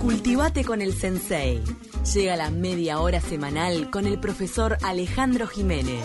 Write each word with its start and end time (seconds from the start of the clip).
Cultivate 0.00 0.64
con 0.64 0.80
el 0.80 0.94
Sensei. 0.94 1.62
Llega 2.14 2.34
la 2.34 2.50
media 2.50 3.00
hora 3.00 3.20
semanal 3.20 3.90
con 3.90 4.06
el 4.06 4.18
profesor 4.18 4.78
Alejandro 4.82 5.46
Jiménez. 5.46 6.02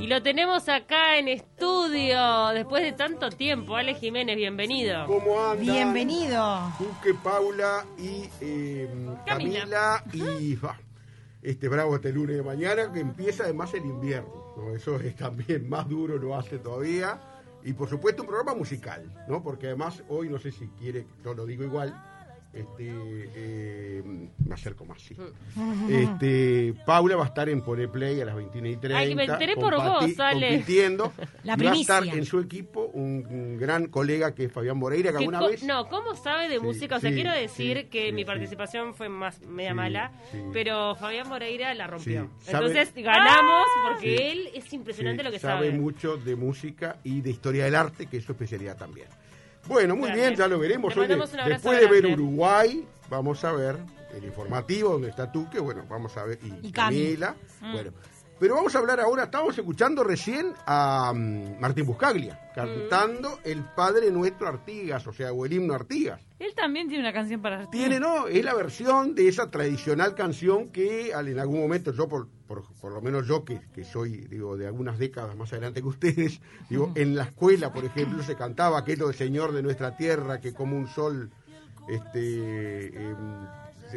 Y 0.00 0.06
lo 0.06 0.22
tenemos 0.22 0.66
acá 0.70 1.18
en 1.18 1.28
estudio 1.28 2.48
después 2.54 2.82
de 2.84 2.92
tanto 2.92 3.28
tiempo. 3.28 3.76
Ale 3.76 3.94
Jiménez, 3.94 4.34
bienvenido. 4.36 5.04
¿Cómo 5.06 5.38
andan? 5.38 5.60
Bienvenido. 5.60 6.72
Duque, 6.78 7.12
Paula 7.22 7.84
y 7.98 8.30
eh, 8.40 8.88
Camila. 9.26 10.02
Camila 10.02 10.04
y 10.38 10.56
bah, 10.56 10.78
este 11.50 11.68
bravo 11.68 11.96
este 11.96 12.12
lunes 12.12 12.36
de 12.36 12.42
mañana 12.42 12.92
que 12.92 13.00
empieza 13.00 13.44
además 13.44 13.72
el 13.72 13.86
invierno. 13.86 14.52
¿no? 14.56 14.74
Eso 14.74 14.96
es 14.96 15.16
también 15.16 15.66
más 15.68 15.88
duro, 15.88 16.18
lo 16.18 16.36
hace 16.36 16.58
todavía. 16.58 17.20
Y 17.64 17.72
por 17.72 17.88
supuesto 17.88 18.22
un 18.22 18.28
programa 18.28 18.54
musical, 18.54 19.10
¿no? 19.28 19.42
Porque 19.42 19.66
además 19.66 20.02
hoy 20.08 20.28
no 20.28 20.38
sé 20.38 20.52
si 20.52 20.68
quiere, 20.78 21.06
yo 21.24 21.34
lo 21.34 21.46
digo 21.46 21.64
igual, 21.64 22.17
este, 22.60 22.88
eh, 23.34 24.02
me 24.04 24.54
acerco 24.54 24.84
más, 24.84 25.00
sí. 25.00 25.14
Este, 25.88 26.74
Paula 26.86 27.16
va 27.16 27.24
a 27.24 27.28
estar 27.28 27.48
en 27.48 27.62
Pone 27.62 27.88
Play 27.88 28.20
a 28.20 28.24
las 28.24 28.34
21 28.36 28.68
y 28.68 28.76
30. 28.76 28.98
Ay, 28.98 29.14
me 29.14 29.24
enteré 29.24 29.54
por 29.54 29.74
vos, 29.76 30.00
compitiendo. 30.16 31.12
La 31.44 31.56
va 31.56 31.70
a 31.70 31.74
estar 31.74 32.06
en 32.06 32.24
su 32.24 32.40
equipo 32.40 32.86
un, 32.94 33.26
un 33.30 33.56
gran 33.58 33.86
colega 33.86 34.34
que 34.34 34.44
es 34.44 34.52
Fabián 34.52 34.78
Moreira, 34.78 35.10
que 35.10 35.18
Que 35.18 35.24
alguna 35.24 35.46
vez... 35.46 35.62
No, 35.62 35.88
¿cómo 35.88 36.14
sabe 36.14 36.48
de 36.48 36.58
Sí, 36.58 36.62
música? 36.64 36.96
O 36.96 37.00
sea, 37.00 37.10
sí, 37.10 37.16
quiero 37.16 37.32
decir 37.32 37.78
sí, 37.78 37.84
que 37.86 38.12
mi 38.12 38.24
participación 38.24 38.94
fue 38.94 39.08
más 39.08 39.40
media 39.42 39.74
mala, 39.74 40.12
pero 40.52 40.94
Fabián 40.96 41.28
Moreira 41.28 41.72
la 41.74 41.86
rompió. 41.86 42.28
Sabe- 42.40 42.66
Entonces 42.66 42.92
ganamos 43.04 43.66
porque 43.88 44.32
él 44.32 44.48
es 44.54 44.72
impresionante 44.72 45.22
lo 45.22 45.30
que 45.30 45.38
sabe. 45.38 45.68
sabe. 45.68 45.78
mucho 45.78 46.16
de 46.16 46.36
música 46.36 46.96
y 47.04 47.20
de 47.20 47.30
historia 47.30 47.64
del 47.64 47.74
arte, 47.74 48.06
que 48.06 48.16
es 48.18 48.24
su 48.24 48.32
especialidad 48.32 48.76
también. 48.76 49.06
Bueno, 49.68 49.94
muy 49.94 50.06
Gracias. 50.08 50.26
bien, 50.28 50.38
ya 50.38 50.48
lo 50.48 50.58
veremos. 50.58 50.96
Abrazo 50.96 51.36
después 51.46 51.80
de 51.80 51.86
ver. 51.86 52.06
Uruguay, 52.06 52.86
vamos 53.10 53.44
a 53.44 53.52
ver 53.52 53.76
el 54.14 54.24
informativo 54.24 54.92
donde 54.92 55.10
está 55.10 55.30
tú, 55.30 55.48
que 55.50 55.60
bueno, 55.60 55.84
vamos 55.88 56.16
a 56.16 56.24
ver, 56.24 56.38
y, 56.42 56.46
Y 56.68 56.72
Cami. 56.72 56.96
Camila. 57.02 57.36
Mm. 57.60 57.72
Bueno, 57.72 57.90
pero 58.38 58.54
vamos 58.54 58.74
a 58.74 58.78
hablar 58.78 59.00
ahora, 59.00 59.24
estamos 59.24 59.56
escuchando 59.58 60.04
recién 60.04 60.52
a 60.66 61.12
mm, 61.14 61.58
Martín 61.60 61.86
Buscaglia, 61.86 62.50
cantando 62.54 63.36
Mm. 63.36 63.40
el 63.44 63.64
Padre 63.74 64.10
Nuestro 64.10 64.48
Artigas, 64.48 65.06
o 65.06 65.12
sea, 65.12 65.32
o 65.32 65.44
el 65.46 65.52
himno 65.52 65.74
Artigas. 65.74 66.20
Él 66.38 66.54
también 66.54 66.88
tiene 66.88 67.02
una 67.02 67.12
canción 67.12 67.42
para 67.42 67.60
Artigas. 67.62 67.70
Tiene, 67.88 68.00
no, 68.00 68.26
es 68.28 68.44
la 68.44 68.54
versión 68.54 69.14
de 69.14 69.28
esa 69.28 69.50
tradicional 69.50 70.14
canción 70.14 70.68
que 70.70 71.12
al- 71.14 71.28
en 71.28 71.38
algún 71.38 71.60
momento 71.60 71.92
yo, 71.92 72.08
por, 72.08 72.28
por, 72.46 72.64
por 72.80 72.92
lo 72.92 73.00
menos 73.02 73.26
yo 73.26 73.44
que, 73.44 73.60
que 73.74 73.84
soy, 73.84 74.18
digo, 74.28 74.56
de 74.56 74.66
algunas 74.66 74.98
décadas 74.98 75.36
más 75.36 75.52
adelante 75.52 75.82
que 75.82 75.88
ustedes, 75.88 76.40
digo, 76.70 76.92
en 76.94 77.16
la 77.16 77.24
escuela, 77.24 77.72
por 77.72 77.84
ejemplo, 77.84 78.22
se 78.22 78.36
cantaba 78.36 78.78
aquello 78.78 79.08
de 79.08 79.14
Señor 79.14 79.52
de 79.52 79.62
nuestra 79.62 79.96
tierra, 79.96 80.40
que 80.40 80.52
como 80.54 80.76
un 80.76 80.86
sol, 80.88 81.30
este, 81.88 82.86
em, 82.88 83.16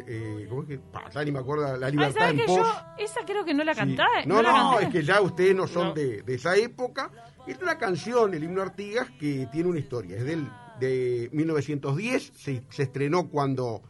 eh, 0.06 0.46
¿cómo 0.48 0.62
es 0.62 0.68
que? 0.68 0.80
Ni 1.24 1.32
me 1.32 1.38
acuerdo, 1.40 1.76
la 1.76 1.86
Ay, 1.86 1.92
libertad 1.92 2.14
¿sabes 2.20 2.30
en 2.32 2.36
que 2.38 2.44
pos. 2.46 2.56
yo 2.58 2.84
esa 2.98 3.20
creo 3.24 3.44
que 3.44 3.54
no 3.54 3.64
la 3.64 3.74
Sí. 3.74 3.80
cantaba? 3.80 4.10
No, 4.26 4.42
la 4.42 4.50
no, 4.52 4.70
canté. 4.70 4.84
es 4.86 4.90
que 4.92 5.02
ya 5.02 5.20
ustedes 5.20 5.54
no 5.54 5.66
son 5.66 5.88
No. 5.88 5.94
De, 5.94 6.22
de 6.22 6.34
esa 6.34 6.56
época. 6.56 7.10
Es 7.46 7.58
una 7.60 7.76
canción, 7.78 8.34
el 8.34 8.44
himno 8.44 8.62
Artigas, 8.62 9.10
que 9.18 9.48
tiene 9.50 9.68
una 9.68 9.78
historia. 9.80 10.16
Es 10.16 10.24
del, 10.24 10.46
de 10.78 11.28
1910, 11.32 12.32
se, 12.36 12.62
se 12.70 12.82
estrenó 12.84 13.28
cuando, 13.28 13.82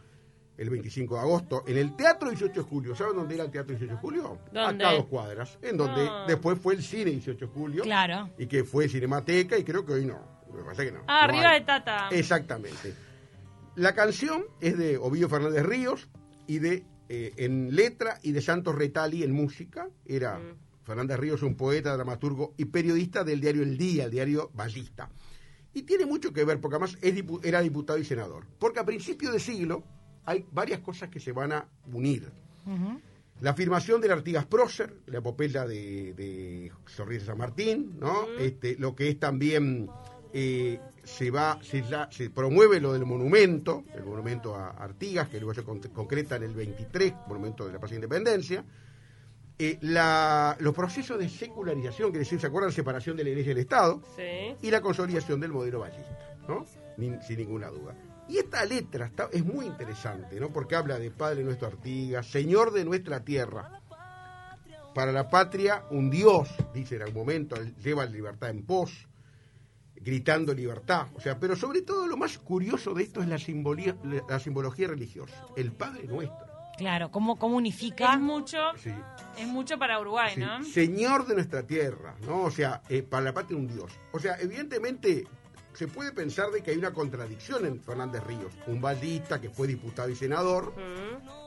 el 0.56 0.70
25 0.70 1.14
de 1.17 1.20
agosto, 1.20 1.64
en 1.67 1.77
el 1.77 1.95
Teatro 1.97 2.30
18 2.30 2.53
de 2.62 2.67
Julio. 2.69 2.95
¿Saben 2.95 3.17
dónde 3.17 3.34
era 3.34 3.45
el 3.45 3.50
Teatro 3.50 3.70
18 3.77 3.95
de 3.95 4.00
Julio? 4.00 4.39
¿Dónde? 4.53 4.84
Acá 4.84 4.95
a 4.95 4.97
dos 4.97 5.06
cuadras. 5.06 5.58
En 5.62 5.77
donde 5.77 6.06
Ah. 6.08 6.25
después 6.27 6.58
fue 6.58 6.75
el 6.75 6.83
Cine 6.83 7.11
18 7.11 7.47
de 7.47 7.53
Julio. 7.53 7.83
Claro. 7.83 8.30
Y 8.39 8.47
que 8.47 8.64
fue 8.64 8.89
Cinemateca, 8.89 9.58
y 9.58 9.64
creo 9.64 9.84
que 9.84 9.92
hoy 9.95 10.06
no. 10.06 10.19
Me 10.55 10.62
parece 10.62 10.84
que 10.86 10.92
no. 10.92 11.00
Ah, 11.06 11.27
No 11.27 11.33
arriba 11.33 11.50
hay. 11.50 11.61
de 11.61 11.67
Tata. 11.67 12.08
Exactamente. 12.11 12.95
La 13.74 13.94
canción 13.94 14.44
es 14.60 14.77
de 14.77 14.98
Ovidio 14.98 15.28
Fernández 15.28 15.64
Ríos 15.64 16.08
y 16.46 16.58
de 16.58 16.84
eh, 17.08 17.33
en 17.36 17.74
letra 17.74 18.18
y 18.22 18.33
de 18.33 18.42
Santos 18.42 18.74
Retali 18.74 19.22
en 19.22 19.33
música. 19.33 19.88
Era 20.05 20.38
Fernández 20.84 21.18
Ríos 21.18 21.42
un 21.42 21.55
poeta, 21.56 21.94
dramaturgo 21.94 22.55
y 22.56 22.66
periodista 22.66 23.24
del 23.24 23.40
diario 23.40 23.62
El 23.62 23.78
Día, 23.78 24.05
el 24.05 24.11
diario 24.11 24.50
Ballista. 24.55 25.11
Y 25.74 25.82
tiene 25.82 26.05
mucho 26.05 26.32
que 26.32 26.44
ver, 26.44 26.61
porque 26.61 26.77
además 26.77 26.98
es 27.00 27.14
dipu- 27.16 27.40
era 27.42 27.61
diputado 27.62 27.98
y 27.98 28.05
senador. 28.05 28.46
Porque 28.58 28.80
a 28.80 28.84
principios 28.84 29.32
de 29.32 29.40
siglo 29.40 29.82
hay 30.27 30.44
varias 30.52 30.80
cosas 30.80 31.08
que 31.08 31.18
se 31.20 31.32
van 31.32 31.52
a 31.52 31.66
unir. 31.90 32.30
La 33.40 33.50
afirmación 33.50 34.00
del 34.00 34.12
Artigas 34.12 34.44
Prócer, 34.46 34.94
la 35.06 35.18
epopeya 35.18 35.66
de, 35.66 36.12
de 36.14 36.70
Sorrisa 36.86 37.27
San 37.27 37.38
Martín, 37.38 37.96
¿no? 37.98 38.27
este, 38.38 38.77
lo 38.78 38.94
que 38.94 39.08
es 39.08 39.18
también, 39.18 39.88
eh, 40.32 40.80
se 41.04 41.30
va, 41.30 41.58
se, 41.62 41.82
la- 41.82 42.08
se 42.10 42.30
promueve 42.30 42.80
lo 42.80 42.92
del 42.92 43.04
monumento, 43.04 43.84
el 43.94 44.04
monumento 44.04 44.54
a 44.54 44.70
Artigas, 44.70 45.28
que 45.28 45.38
luego 45.40 45.54
se 45.54 45.62
con- 45.64 45.80
concreta 45.80 46.36
en 46.36 46.44
el 46.44 46.54
23, 46.54 47.12
monumento 47.28 47.66
de 47.66 47.72
la 47.72 47.78
Plaza 47.78 47.92
de 47.92 47.96
Independencia. 47.96 48.64
Eh, 49.58 49.78
la- 49.82 50.56
los 50.60 50.74
procesos 50.74 51.18
de 51.18 51.28
secularización, 51.28 52.12
que 52.12 52.18
decir, 52.18 52.40
¿se 52.40 52.46
acuerdan? 52.46 52.72
Separación 52.72 53.16
de 53.16 53.24
la 53.24 53.30
Iglesia 53.30 53.50
y 53.50 53.52
el 53.52 53.58
Estado 53.58 54.00
Sí. 54.16 54.56
y 54.62 54.70
la 54.70 54.80
consolidación 54.80 55.38
del 55.40 55.52
modelo 55.52 55.80
ballista, 55.80 56.16
¿no? 56.48 56.64
Ni- 56.96 57.20
sin 57.22 57.36
ninguna 57.38 57.68
duda. 57.68 57.94
Y 58.28 58.38
esta 58.38 58.64
letra 58.64 59.06
está, 59.06 59.28
es 59.32 59.44
muy 59.44 59.66
interesante, 59.66 60.40
¿no? 60.40 60.48
Porque 60.50 60.74
habla 60.76 60.98
de 60.98 61.10
Padre 61.10 61.44
nuestro 61.44 61.66
Artigas, 61.68 62.26
Señor 62.26 62.72
de 62.72 62.84
nuestra 62.84 63.20
tierra. 63.24 63.80
Para 64.94 65.10
la 65.12 65.28
patria, 65.30 65.84
un 65.90 66.10
Dios, 66.10 66.48
dice 66.74 66.96
en 66.96 67.02
algún 67.02 67.22
momento, 67.22 67.56
lleva 67.82 68.04
la 68.04 68.10
libertad 68.10 68.50
en 68.50 68.62
pos, 68.64 69.06
gritando 70.05 70.52
libertad. 70.55 71.07
O 71.14 71.20
sea, 71.20 71.39
pero 71.39 71.57
sobre 71.57 71.83
todo 71.83 72.07
lo 72.07 72.17
más 72.17 72.39
curioso 72.39 72.95
de 72.95 73.05
esto 73.05 73.20
es 73.23 73.29
la, 73.29 73.39
simbolía, 73.39 73.96
la 74.29 74.39
simbología 74.39 74.89
religiosa, 74.89 75.46
el 75.57 75.73
Padre 75.73 76.05
nuestro. 76.05 76.46
Claro, 76.79 77.11
¿cómo, 77.11 77.39
cómo 77.39 77.57
unifica? 77.57 78.14
Es 78.14 78.20
mucho, 78.20 78.58
Sí. 78.77 78.91
es 79.39 79.46
mucho 79.46 79.79
para 79.79 80.01
Uruguay, 80.01 80.33
Sí, 80.35 80.41
¿no? 80.41 80.64
Señor 80.64 81.27
de 81.27 81.35
nuestra 81.35 81.62
tierra, 81.64 82.17
¿no? 82.27 82.42
O 82.45 82.51
sea, 82.51 82.83
eh, 82.89 83.02
para 83.02 83.24
la 83.24 83.35
patria 83.35 83.58
un 83.58 83.68
Dios. 83.68 83.92
O 84.12 84.18
sea, 84.18 84.36
evidentemente 84.41 85.27
se 85.74 85.86
puede 85.86 86.12
pensar 86.12 86.51
de 86.51 86.62
que 86.62 86.70
hay 86.73 86.79
una 86.79 86.92
contradicción 86.92 87.67
en 87.67 87.80
Fernández 87.80 88.24
Ríos, 88.24 88.52
un 88.67 88.80
ballista 88.80 89.41
que 89.41 89.51
fue 89.51 89.67
diputado 89.67 90.08
y 90.08 90.17
senador, 90.17 90.74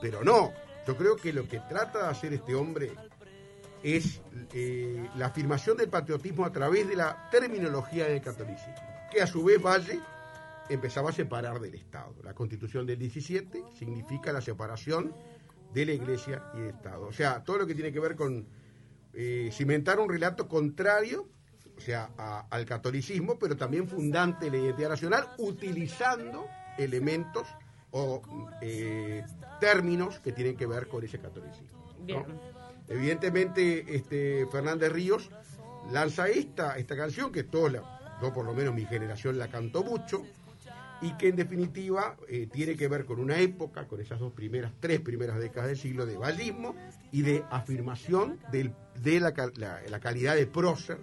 pero 0.02 0.24
no. 0.24 0.52
Yo 0.88 0.96
creo 0.96 1.16
que 1.16 1.34
lo 1.34 1.48
que 1.48 1.60
trata 1.62 2.04
de 2.04 2.10
hacer 2.10 2.34
este 2.34 2.54
hombre 2.54 2.92
es 3.86 4.20
eh, 4.56 5.08
la 5.16 5.28
afirmación 5.28 5.78
del 5.78 5.90
patriotismo 5.90 6.44
a 6.44 6.52
través 6.52 6.88
de 6.88 6.96
la 6.96 7.30
terminología 7.30 8.08
del 8.08 8.20
catolicismo, 8.20 8.74
que 9.12 9.22
a 9.22 9.28
su 9.28 9.44
vez 9.44 9.62
Valle 9.62 10.00
empezaba 10.70 11.12
a 11.12 11.14
separar 11.14 11.60
del 11.60 11.76
Estado. 11.76 12.16
La 12.24 12.34
Constitución 12.34 12.88
del 12.88 12.98
17 12.98 13.64
significa 13.78 14.34
la 14.34 14.42
separación 14.42 15.14
de 15.72 15.86
la 15.86 15.92
Iglesia 15.92 16.42
y 16.56 16.62
del 16.62 16.70
Estado. 16.70 17.06
O 17.06 17.14
sea, 17.14 17.44
todo 17.44 17.60
lo 17.60 17.68
que 17.68 17.76
tiene 17.76 17.94
que 17.94 18.00
ver 18.00 18.16
con 18.16 18.48
eh, 19.14 19.52
cimentar 19.54 20.00
un 20.00 20.10
relato 20.10 20.48
contrario, 20.48 21.30
o 21.78 21.80
sea, 21.80 22.10
al 22.50 22.66
catolicismo, 22.66 23.38
pero 23.38 23.56
también 23.56 23.88
fundante 23.88 24.50
de 24.50 24.58
la 24.58 24.64
identidad 24.66 24.90
nacional, 24.90 25.28
utilizando 25.38 26.48
elementos 26.80 27.48
o 27.92 28.24
eh, 28.62 29.24
términos 29.60 30.20
que 30.22 30.32
tienen 30.32 30.58
que 30.58 30.66
ver 30.66 30.88
con 30.88 31.04
ese 31.04 31.20
catolicismo. 31.20 31.94
Bien. 32.00 32.55
Evidentemente, 32.88 33.96
este 33.96 34.46
Fernández 34.52 34.92
Ríos 34.92 35.30
lanza 35.92 36.28
esta, 36.28 36.78
esta 36.78 36.96
canción 36.96 37.32
que 37.32 37.44
todos, 37.44 37.74
yo 38.22 38.34
por 38.34 38.46
lo 38.46 38.54
menos 38.54 38.74
mi 38.74 38.86
generación 38.86 39.38
la 39.38 39.48
cantó 39.48 39.84
mucho, 39.84 40.24
y 41.02 41.14
que 41.18 41.30
en 41.30 41.36
definitiva 41.36 42.16
eh, 42.28 42.48
tiene 42.52 42.76
que 42.76 42.88
ver 42.88 43.06
con 43.06 43.20
una 43.20 43.38
época, 43.38 43.86
con 43.88 44.00
esas 44.00 44.20
dos 44.20 44.32
primeras, 44.32 44.72
tres 44.80 45.02
primeras 45.02 45.38
décadas 45.40 45.68
del 45.68 45.78
siglo 45.78 46.06
de 46.06 46.18
vallismo 46.18 46.76
y 47.12 47.22
de 47.22 47.44
afirmación 47.50 48.40
de 48.52 49.20
la 49.20 50.00
calidad 50.00 50.36
de 50.36 50.48
prócer 50.48 50.98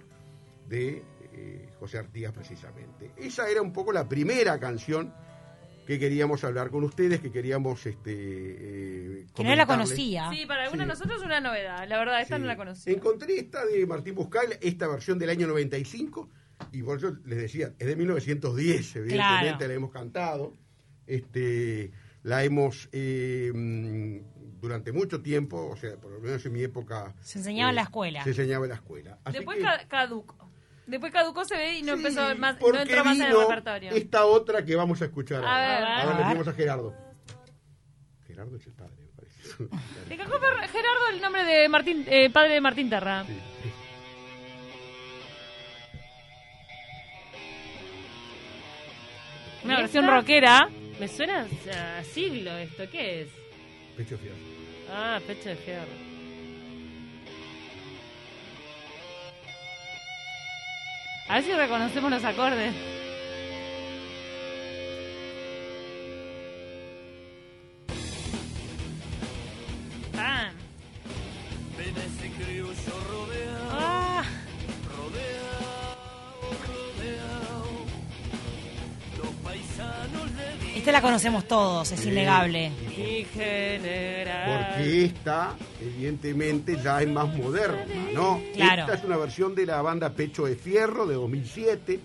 de 0.68 1.02
eh, 1.34 1.68
José 1.78 1.98
Artigas 1.98 2.32
precisamente. 2.32 3.12
Esa 3.16 3.48
era 3.48 3.60
un 3.60 3.72
poco 3.72 3.92
la 3.92 4.08
primera 4.08 4.58
canción 4.58 5.12
que 5.86 5.98
queríamos 5.98 6.44
hablar 6.44 6.70
con 6.70 6.84
ustedes, 6.84 7.20
que 7.20 7.32
queríamos 7.32 7.84
este 7.86 8.12
eh, 8.14 9.26
Que 9.34 9.44
no 9.44 9.54
la 9.54 9.66
conocía. 9.66 10.30
Sí, 10.30 10.46
para 10.46 10.62
algunos 10.64 10.72
Sí. 10.84 10.86
de 10.86 10.86
nosotros 10.86 11.20
es 11.20 11.26
una 11.26 11.40
novedad. 11.40 11.88
La 11.88 11.98
verdad, 11.98 12.20
esta 12.20 12.36
Sí. 12.36 12.40
no 12.42 12.46
la 12.46 12.56
conocía. 12.56 12.92
Encontré 12.92 13.36
esta 13.38 13.64
de 13.66 13.84
Martín 13.86 14.14
Buscal, 14.14 14.56
esta 14.60 14.86
versión 14.86 15.18
del 15.18 15.30
año 15.30 15.46
95, 15.48 16.28
y 16.72 16.82
por 16.82 16.98
eso 16.98 17.16
les 17.24 17.38
decía, 17.38 17.72
es 17.78 17.86
de 17.86 17.96
1910, 17.96 18.96
evidentemente 18.96 19.14
Claro. 19.56 19.68
la 19.68 19.74
hemos 19.74 19.90
cantado. 19.90 20.52
Este, 21.06 21.90
la 22.22 22.44
hemos 22.44 22.88
eh, 22.92 23.50
durante 24.60 24.92
mucho 24.92 25.20
tiempo, 25.20 25.68
o 25.68 25.76
sea, 25.76 25.96
por 25.96 26.12
lo 26.12 26.20
menos 26.20 26.46
en 26.46 26.52
mi 26.52 26.62
época. 26.62 27.12
Se 27.20 27.38
enseñaba 27.38 27.70
en 27.70 27.74
la 27.76 27.82
eh, 27.82 27.84
escuela. 27.84 28.22
Se 28.24 28.30
enseñaba 28.30 28.64
en 28.64 28.68
la 28.70 28.76
escuela. 28.76 29.18
Así 29.24 29.38
Después 29.38 29.58
que- 29.58 29.64
ca- 29.64 29.84
caducó. 29.88 30.41
Después 30.86 31.12
caducó 31.12 31.44
se 31.44 31.56
ve 31.56 31.74
y 31.78 31.82
no 31.82 31.92
Sí, 31.96 31.98
empezó 31.98 32.34
más, 32.36 32.60
no 32.60 32.80
entró 32.80 33.04
más 33.04 33.16
en 33.16 33.22
el 33.26 33.36
repertorio. 33.38 33.90
Esta 33.92 34.24
otra 34.26 34.64
que 34.64 34.74
vamos 34.74 35.00
a 35.00 35.04
escuchar. 35.06 35.44
A 35.44 35.48
ahora. 35.48 35.78
ver. 35.78 36.06
Ahora 36.12 36.26
pedimos 36.28 36.48
a 36.48 36.52
Gerardo. 36.52 36.94
Gerardo 38.26 38.56
es 38.56 38.66
el 38.66 38.72
padre, 38.72 38.96
me 38.98 39.12
parece. 39.12 39.64
Le 40.08 40.16
cagó 40.16 40.38
Gerardo 40.38 41.08
el 41.12 41.20
nombre 41.20 41.44
de 41.44 41.68
Martín, 41.68 42.04
eh, 42.08 42.30
padre 42.30 42.54
de 42.54 42.60
Martín 42.60 42.90
Terra. 42.90 43.24
Sí. 43.26 43.32
Una 49.64 49.74
¿Y 49.74 49.82
versión 49.82 50.04
esta? 50.04 50.16
rockera. 50.16 50.68
Me 50.98 51.08
suena 51.08 51.46
a 51.98 52.04
siglo 52.04 52.56
esto, 52.58 52.84
¿qué 52.90 53.22
es? 53.22 53.28
Pecho 53.96 54.16
fierro. 54.18 54.36
Ah, 54.92 55.20
pecho 55.26 55.48
de 55.48 55.56
fierro. 55.56 56.11
A 61.32 61.36
ver 61.36 61.44
si 61.44 61.52
reconocemos 61.54 62.10
los 62.10 62.24
acordes. 62.24 62.74
Conocemos 81.02 81.46
todos, 81.46 81.92
es 81.92 82.00
Sí. 82.00 82.08
innegable. 82.08 82.70
Mi 82.96 83.24
general. 83.24 84.74
Porque 84.76 85.04
esta, 85.04 85.56
evidentemente, 85.80 86.78
ya 86.82 87.02
es 87.02 87.08
más 87.08 87.34
moderna, 87.36 87.84
¿no? 88.14 88.40
Claro. 88.54 88.82
Esta 88.82 88.94
es 88.94 89.04
una 89.04 89.16
versión 89.16 89.54
de 89.54 89.66
la 89.66 89.82
banda 89.82 90.10
Pecho 90.10 90.46
de 90.46 90.56
Fierro 90.56 91.06
de 91.06 91.14
2007. 91.14 92.00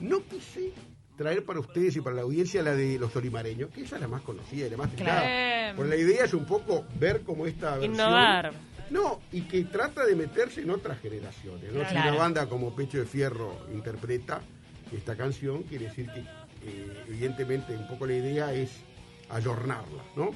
No 0.00 0.22
quise 0.24 0.72
traer 1.16 1.44
para 1.44 1.60
ustedes 1.60 1.96
y 1.96 2.00
para 2.00 2.16
la 2.16 2.22
audiencia 2.22 2.62
la 2.62 2.74
de 2.74 2.98
los 2.98 3.14
olimareños, 3.16 3.70
que 3.70 3.82
esa 3.82 3.96
es 3.96 4.02
la 4.02 4.08
más 4.08 4.22
conocida 4.22 4.66
y 4.66 4.70
la 4.70 4.76
más 4.76 4.90
Claro. 4.90 5.20
trillada. 5.20 5.74
Pues 5.76 5.88
la 5.88 5.96
idea 5.96 6.24
es 6.24 6.34
un 6.34 6.44
poco 6.46 6.84
ver 6.98 7.22
cómo 7.22 7.46
esta 7.46 7.72
versión... 7.72 7.94
Innovar. 7.94 8.52
No, 8.90 9.20
y 9.32 9.40
que 9.42 9.64
trata 9.64 10.04
de 10.06 10.14
meterse 10.14 10.60
en 10.60 10.70
otras 10.70 11.00
generaciones. 11.00 11.72
¿no? 11.72 11.88
Si 11.88 11.94
una 11.96 12.14
banda 12.14 12.46
como 12.48 12.74
Pecho 12.74 12.98
de 12.98 13.04
Fierro 13.06 13.66
interpreta 13.74 14.40
esta 14.96 15.16
canción, 15.16 15.64
quiere 15.64 15.86
decir 15.86 16.06
que 16.12 16.22
eh, 16.66 17.04
evidentemente 17.08 17.76
un 17.76 17.86
poco 17.88 18.06
la 18.06 18.14
idea 18.14 18.52
es 18.52 18.70
ayornarla, 19.28 20.02
¿no? 20.16 20.30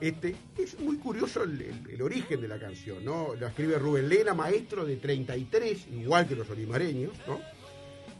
Este, 0.00 0.34
es 0.58 0.78
muy 0.80 0.96
curioso 0.98 1.42
el, 1.44 1.60
el- 1.62 1.90
el 1.90 2.02
origen 2.02 2.40
de 2.40 2.48
la 2.48 2.58
canción, 2.58 3.02
¿no? 3.04 3.34
La 3.40 3.48
escribe 3.48 3.78
Rubén 3.78 4.08
Lena, 4.08 4.34
maestro 4.34 4.84
de 4.84 4.96
33, 4.96 5.86
igual 5.92 6.26
que 6.28 6.36
los 6.36 6.48
olimareños, 6.50 7.12
¿no? 7.26 7.40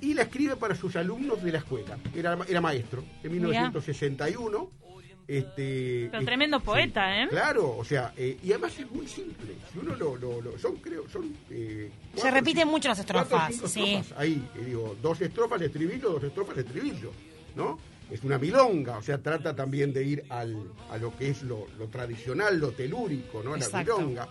Y 0.00 0.14
la 0.14 0.22
escribe 0.22 0.56
para 0.56 0.74
sus 0.74 0.96
alumnos 0.96 1.42
de 1.42 1.52
la 1.52 1.58
escuela. 1.58 1.98
Era, 2.14 2.38
era 2.48 2.60
maestro 2.60 3.02
en 3.22 3.32
Mirá. 3.32 3.48
1961. 3.48 4.70
Este, 5.28 6.06
Pero 6.10 6.20
es- 6.20 6.24
tremendo 6.26 6.60
poeta, 6.60 7.22
¿eh? 7.24 7.26
Claro, 7.28 7.76
o 7.76 7.84
sea, 7.84 8.12
eh, 8.16 8.38
y 8.44 8.52
además 8.52 8.78
es 8.78 8.88
muy 8.90 9.08
simple. 9.08 9.54
Si 9.72 9.78
uno 9.78 9.96
lo, 9.96 10.16
lo- 10.16 10.40
lo- 10.40 10.56
son, 10.58 10.76
creo, 10.76 11.08
son. 11.10 11.34
eh, 11.50 11.90
Se 12.14 12.20
cuatro, 12.20 12.30
repiten 12.38 12.68
mucho 12.68 12.88
las 12.88 12.98
cuatro 12.98 13.22
estrofas, 13.22 13.52
cinco 13.54 13.66
sí. 13.68 13.94
estrofas 13.94 14.18
ahí, 14.20 14.48
eh, 14.54 14.64
digo, 14.64 14.96
dos 15.02 15.20
estrofas 15.20 15.58
de 15.60 15.66
estribillo, 15.66 16.10
dos 16.10 16.22
estrofas 16.24 16.54
de 16.56 16.62
estribillo, 16.62 17.10
¿no? 17.56 17.78
Es 18.10 18.22
una 18.22 18.38
milonga, 18.38 18.98
o 18.98 19.02
sea, 19.02 19.18
trata 19.18 19.56
también 19.56 19.92
de 19.92 20.04
ir 20.04 20.24
al, 20.28 20.70
a 20.90 20.96
lo 20.96 21.16
que 21.16 21.30
es 21.30 21.42
lo, 21.42 21.66
lo 21.76 21.88
tradicional, 21.88 22.58
lo 22.58 22.70
telúrico, 22.70 23.42
¿no? 23.42 23.56
La 23.56 23.64
Exacto. 23.64 23.98
milonga. 23.98 24.28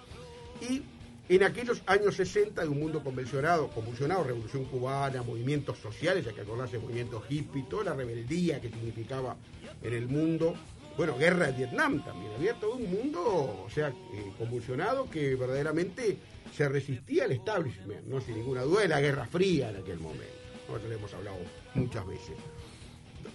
Y 0.62 0.82
en 1.28 1.44
aquellos 1.44 1.82
años 1.86 2.16
60 2.16 2.62
de 2.62 2.68
un 2.70 2.80
mundo 2.80 3.04
convulsionado, 3.04 3.68
convulsionado, 3.70 4.24
revolución 4.24 4.64
cubana, 4.66 5.24
movimientos 5.24 5.78
sociales, 5.80 6.26
hay 6.26 6.34
que 6.34 6.42
acordarse 6.42 6.74
del 6.74 6.84
movimiento 6.84 7.22
hippie, 7.28 7.66
toda 7.70 7.86
la 7.86 7.94
rebeldía 7.96 8.62
que 8.62 8.70
significaba 8.70 9.36
en 9.82 9.94
el 9.94 10.08
mundo. 10.08 10.56
Bueno, 10.96 11.18
guerra 11.18 11.48
de 11.48 11.58
Vietnam 11.58 12.02
también, 12.06 12.32
había 12.38 12.54
todo 12.54 12.76
un 12.76 12.90
mundo, 12.90 13.22
o 13.66 13.70
sea, 13.70 13.90
eh, 13.90 14.32
convulsionado 14.38 15.10
que 15.10 15.36
verdaderamente 15.36 16.18
se 16.56 16.70
resistía 16.70 17.26
al 17.26 17.34
establishment, 17.34 18.06
no 18.06 18.22
sin 18.22 18.36
ninguna 18.36 18.62
duda, 18.62 18.84
de 18.84 18.88
la 18.88 19.02
Guerra 19.02 19.26
Fría 19.26 19.72
en 19.72 19.76
aquel 19.76 20.00
momento. 20.00 20.24
¿no? 20.70 20.78
Eso 20.78 20.88
lo 20.88 20.94
hemos 20.94 21.14
hablado 21.14 21.38
muchas 21.74 22.08
veces 22.08 22.38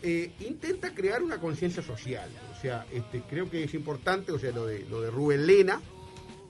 eh, 0.02 0.30
intenta 0.40 0.94
crear 0.94 1.22
una 1.22 1.38
conciencia 1.38 1.82
social. 1.82 2.28
O 2.56 2.60
sea, 2.60 2.86
este, 2.92 3.20
creo 3.22 3.50
que 3.50 3.64
es 3.64 3.74
importante, 3.74 4.32
o 4.32 4.38
sea, 4.38 4.52
lo 4.52 4.66
de, 4.66 4.84
lo 4.90 5.00
de 5.00 5.10
Rubén 5.10 5.46
Lena, 5.46 5.80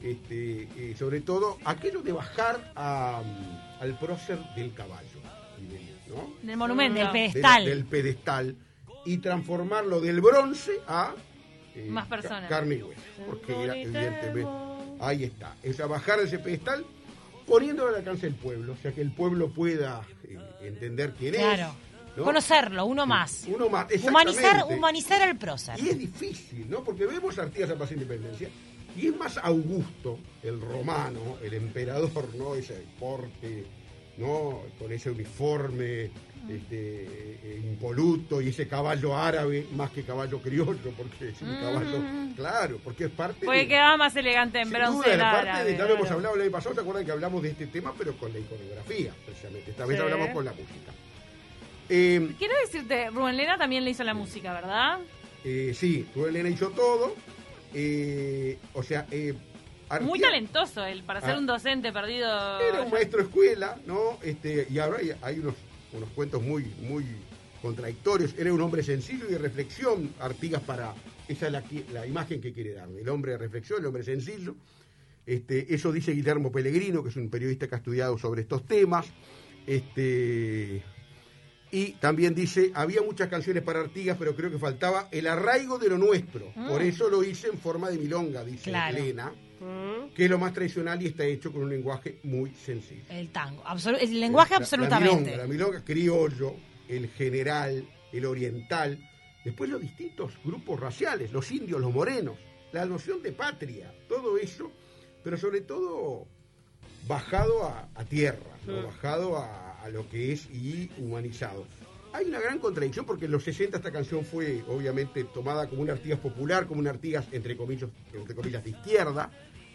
este, 0.02 0.62
eh, 0.76 0.94
sobre 0.98 1.20
todo 1.20 1.58
aquello 1.64 2.02
de 2.02 2.12
bajar 2.12 2.72
a, 2.74 3.22
mm, 3.24 3.82
al 3.82 3.98
prócer 3.98 4.38
del 4.56 4.72
caballo, 4.74 5.20
¿no? 6.08 6.32
Del 6.42 6.56
monumento. 6.56 6.98
Del 6.98 7.10
pedestal. 7.10 7.64
Del, 7.64 7.84
pedestal 7.84 8.56
y 9.06 9.18
transformarlo 9.18 10.00
del 10.00 10.20
bronce 10.20 10.72
a 10.86 11.14
eh, 11.74 11.86
Más 11.88 12.06
personas. 12.08 12.42
ca- 12.42 12.48
carne 12.48 12.76
y 12.76 12.82
hueso. 12.82 13.00
Porque 13.26 13.52
era, 13.62 13.76
evidentemente, 13.76 14.46
ahí 15.00 15.24
está, 15.24 15.54
es 15.62 15.78
a 15.80 15.86
bajar 15.86 16.18
ese 16.20 16.38
pedestal 16.38 16.84
poniéndolo 17.46 17.90
al 17.90 17.96
alcance 17.96 18.26
del 18.26 18.34
pueblo, 18.36 18.72
o 18.72 18.76
sea 18.76 18.92
que 18.92 19.00
el 19.00 19.12
pueblo 19.12 19.50
pueda 19.50 20.02
eh, 20.24 20.38
entender 20.62 21.12
quién 21.18 21.34
Claro. 21.34 21.72
es. 21.74 21.89
¿No? 22.16 22.24
Conocerlo, 22.24 22.86
uno 22.86 23.06
más. 23.06 23.44
Uno 23.46 23.68
más, 23.68 23.86
Humanizar, 24.02 24.64
humanizar 24.68 25.22
al 25.22 25.36
prócer. 25.36 25.78
Y 25.80 25.88
es 25.88 25.98
difícil, 25.98 26.68
¿no? 26.68 26.82
Porque 26.82 27.06
vemos 27.06 27.38
Artigas 27.38 27.70
Paz 27.72 27.90
e 27.92 27.94
Independencia 27.94 28.48
y 28.96 29.06
es 29.06 29.16
más 29.16 29.38
Augusto, 29.38 30.18
el 30.42 30.60
romano, 30.60 31.38
el 31.42 31.54
emperador, 31.54 32.34
¿no? 32.34 32.54
Ese 32.54 32.84
porte, 32.98 33.64
¿no? 34.18 34.62
Con 34.78 34.92
ese 34.92 35.10
uniforme 35.10 36.10
este, 36.48 37.04
eh, 37.04 37.62
impoluto 37.64 38.40
y 38.40 38.48
ese 38.48 38.66
caballo 38.66 39.16
árabe, 39.16 39.66
más 39.72 39.90
que 39.90 40.02
caballo 40.02 40.40
criollo, 40.40 40.90
porque 40.96 41.28
es 41.28 41.40
un 41.42 41.54
caballo, 41.60 42.02
claro, 42.34 42.78
porque 42.82 43.04
es 43.04 43.10
parte 43.10 43.44
Porque 43.46 43.68
quedaba 43.68 43.96
más 43.96 44.16
elegante 44.16 44.60
en 44.60 44.70
bronce 44.70 45.10
duda, 45.10 45.16
la 45.16 45.32
parte 45.32 45.50
árabe, 45.50 45.70
de, 45.72 45.78
ya 45.78 45.84
lo 45.84 45.94
hemos 45.94 46.10
hablado 46.10 46.34
el 46.34 46.40
año 46.42 46.50
pasado, 46.50 46.74
¿se 46.74 46.80
acuerdan 46.80 47.04
que 47.04 47.12
hablamos 47.12 47.42
de 47.42 47.50
este 47.50 47.66
tema, 47.66 47.92
pero 47.96 48.16
con 48.16 48.32
la 48.32 48.38
iconografía, 48.38 49.12
precisamente? 49.24 49.70
Esta 49.70 49.86
vez 49.86 49.96
Sí. 49.98 50.02
hablamos 50.02 50.30
con 50.30 50.44
la 50.44 50.52
música. 50.52 50.92
Eh, 51.90 52.34
Quiero 52.38 52.54
decirte, 52.64 53.10
Rubén 53.10 53.36
Lena 53.36 53.58
también 53.58 53.84
le 53.84 53.90
hizo 53.90 54.04
la 54.04 54.14
música, 54.14 54.52
¿verdad? 54.54 54.98
Eh, 55.44 55.72
sí, 55.74 56.06
tú 56.14 56.24
Elena 56.26 56.48
hizo 56.48 56.70
todo. 56.70 57.14
eh, 57.74 58.58
o 58.74 58.82
sea, 58.82 59.06
Muy 60.00 60.20
talentoso 60.20 60.84
él, 60.84 61.02
para 61.02 61.20
ser 61.20 61.30
Ah. 61.34 61.38
un 61.38 61.46
docente 61.46 61.92
perdido. 61.92 62.60
Era 62.60 62.82
un 62.82 62.90
maestro 62.90 63.20
escuela, 63.22 63.76
¿no? 63.86 64.18
Este, 64.22 64.66
y 64.70 64.78
ahora 64.78 64.98
hay, 64.98 65.12
hay 65.20 65.38
unos, 65.40 65.54
unos 65.92 66.08
cuentos 66.10 66.40
muy, 66.42 66.64
muy 66.82 67.04
contradictorios. 67.60 68.34
Era 68.38 68.52
un 68.52 68.60
hombre 68.60 68.82
sencillo 68.84 69.26
y 69.28 69.32
de 69.32 69.38
reflexión, 69.38 70.14
Artigas 70.20 70.62
para. 70.62 70.94
Esa 71.28 71.46
es 71.48 71.52
la, 71.92 72.06
imagen 72.06 72.40
que 72.40 72.52
quiere 72.52 72.72
dar, 72.72 72.88
el 72.88 73.08
hombre 73.08 73.32
de 73.32 73.38
reflexión, 73.38 73.80
el 73.80 73.86
hombre 73.86 74.02
sencillo. 74.04 74.54
Este, 75.26 75.72
eso 75.74 75.92
dice 75.92 76.12
Guillermo 76.12 76.50
Pellegrino, 76.52 77.02
que 77.04 77.08
es 77.10 77.16
un 77.16 77.30
periodista 77.30 77.68
que 77.68 77.74
ha 77.74 77.78
estudiado 77.78 78.16
sobre 78.18 78.42
estos 78.42 78.64
temas. 78.66 79.06
Este, 79.66 80.82
y 81.72 81.92
también 81.92 82.34
dice, 82.34 82.72
había 82.74 83.00
muchas 83.02 83.28
canciones 83.28 83.62
para 83.62 83.80
Artigas, 83.80 84.16
pero 84.18 84.34
creo 84.34 84.50
que 84.50 84.58
faltaba 84.58 85.08
el 85.10 85.26
arraigo 85.26 85.78
de 85.78 85.88
lo 85.88 85.98
nuestro. 85.98 86.52
Por 86.68 86.82
eso 86.82 87.08
lo 87.08 87.22
hice 87.22 87.48
en 87.48 87.58
forma 87.58 87.90
de 87.90 87.98
milonga, 87.98 88.44
dice 88.44 88.70
Claro. 88.70 88.96
Elena, 88.96 89.32
Mm. 89.60 90.14
que 90.14 90.24
es 90.24 90.30
lo 90.30 90.38
más 90.38 90.54
tradicional 90.54 91.02
y 91.02 91.06
está 91.08 91.22
hecho 91.24 91.52
con 91.52 91.62
un 91.64 91.68
lenguaje 91.70 92.18
muy 92.22 92.50
sencillo. 92.54 93.02
El 93.10 93.28
tango. 93.28 93.62
El 94.00 94.18
lenguaje 94.18 94.54
La- 94.54 94.56
absolutamente. 94.56 95.06
La 95.12 95.18
milonga, 95.18 95.36
la 95.36 95.46
milonga 95.46 95.84
criollo, 95.84 96.54
el 96.88 97.08
general, 97.10 97.84
el 98.10 98.24
oriental, 98.24 98.98
después 99.44 99.68
los 99.68 99.80
distintos 99.82 100.32
grupos 100.44 100.80
raciales, 100.80 101.30
los 101.30 101.50
indios, 101.52 101.78
los 101.80 101.92
morenos, 101.92 102.38
la 102.72 102.86
noción 102.86 103.22
de 103.22 103.32
patria, 103.32 103.92
todo 104.08 104.38
eso, 104.38 104.72
pero 105.22 105.36
sobre 105.36 105.60
todo 105.60 106.26
bajado 107.06 107.64
a, 107.64 107.88
a 107.94 108.04
tierra, 108.04 108.56
¿no? 108.66 108.80
Mm. 108.80 108.84
bajado 108.86 109.36
a, 109.36 109.69
a 109.82 109.88
lo 109.88 110.08
que 110.08 110.32
es 110.32 110.48
y 110.50 110.90
humanizado. 110.98 111.66
Hay 112.12 112.26
una 112.26 112.40
gran 112.40 112.58
contradicción 112.58 113.06
porque 113.06 113.26
en 113.26 113.32
los 113.32 113.44
60 113.44 113.76
esta 113.76 113.92
canción 113.92 114.24
fue 114.24 114.64
obviamente 114.68 115.24
tomada 115.24 115.68
como 115.68 115.82
una 115.82 115.92
Artigas 115.92 116.18
popular, 116.18 116.66
como 116.66 116.80
una 116.80 116.90
Artigas 116.90 117.26
entre 117.32 117.56
comillas, 117.56 117.88
entre 118.12 118.34
comillas 118.34 118.64
de 118.64 118.70
izquierda. 118.70 119.30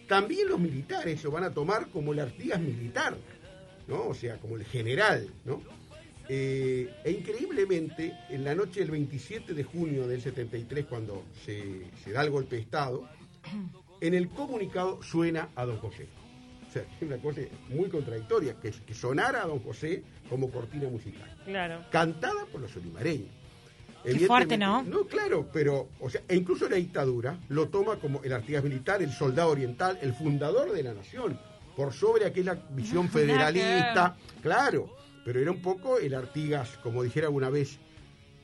También 0.07 0.49
los 0.49 0.59
militares 0.59 1.23
lo 1.23 1.31
van 1.31 1.45
a 1.45 1.51
tomar 1.51 1.87
como 1.87 2.13
la 2.13 2.23
Artigas 2.23 2.59
militar, 2.59 3.15
¿no? 3.87 4.07
O 4.07 4.13
sea, 4.13 4.37
como 4.37 4.57
el 4.57 4.65
general, 4.65 5.29
¿no? 5.45 5.61
Eh, 6.27 6.89
e 7.03 7.11
increíblemente, 7.11 8.13
en 8.29 8.43
la 8.43 8.53
noche 8.55 8.81
del 8.81 8.91
27 8.91 9.53
de 9.53 9.63
junio 9.63 10.07
del 10.07 10.21
73, 10.21 10.85
cuando 10.85 11.23
se, 11.45 11.83
se 12.03 12.11
da 12.11 12.23
el 12.23 12.31
golpe 12.31 12.55
de 12.57 12.63
Estado, 12.63 13.07
en 14.01 14.13
el 14.13 14.29
comunicado 14.29 15.01
suena 15.03 15.49
a 15.55 15.65
Don 15.65 15.77
José. 15.77 16.07
Sea, 16.75 16.85
una 17.07 17.17
cosa 17.19 17.39
muy 17.69 17.87
contradictoria, 17.87 18.55
que, 18.61 18.69
que 18.71 18.93
sonara 18.93 19.43
a 19.43 19.47
Don 19.47 19.59
José 19.59 20.03
como 20.29 20.51
cortina 20.51 20.89
musical 20.89 21.33
Claro. 21.45 21.85
cantada 21.89 22.45
por 22.51 22.59
los 22.59 22.75
olimareños. 22.75 23.29
Qué 24.03 24.27
fuerte, 24.27 24.57
¿no? 24.57 24.83
No, 24.83 25.05
claro, 25.05 25.47
pero, 25.53 25.87
o 26.01 26.09
sea, 26.09 26.21
e 26.27 26.35
incluso 26.35 26.67
la 26.69 26.75
dictadura 26.75 27.39
lo 27.47 27.69
toma 27.69 27.95
como 27.95 28.21
el 28.23 28.33
Artigas 28.33 28.63
militar, 28.63 29.01
el 29.01 29.11
soldado 29.11 29.49
oriental, 29.51 29.97
el 30.01 30.13
fundador 30.13 30.73
de 30.73 30.83
la 30.83 30.93
nación, 30.93 31.39
por 31.77 31.93
sobre 31.93 32.25
aquella 32.25 32.55
visión 32.71 33.07
federalista, 33.17 34.17
claro, 34.43 34.89
pero 35.23 35.39
era 35.39 35.51
un 35.51 35.61
poco 35.61 35.97
el 35.97 36.13
Artigas, 36.13 36.77
como 36.83 37.03
dijera 37.03 37.27
alguna 37.27 37.49
vez 37.49 37.79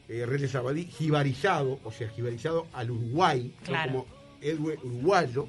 eh, 0.08 0.26
Reyes 0.26 0.56
Abadí, 0.56 0.86
jibarizado, 0.86 1.80
o 1.84 1.92
sea, 1.92 2.08
jibarizado 2.10 2.66
al 2.74 2.92
Uruguay, 2.92 3.54
como 3.66 4.06
héroe 4.42 4.80
uruguayo. 4.84 5.48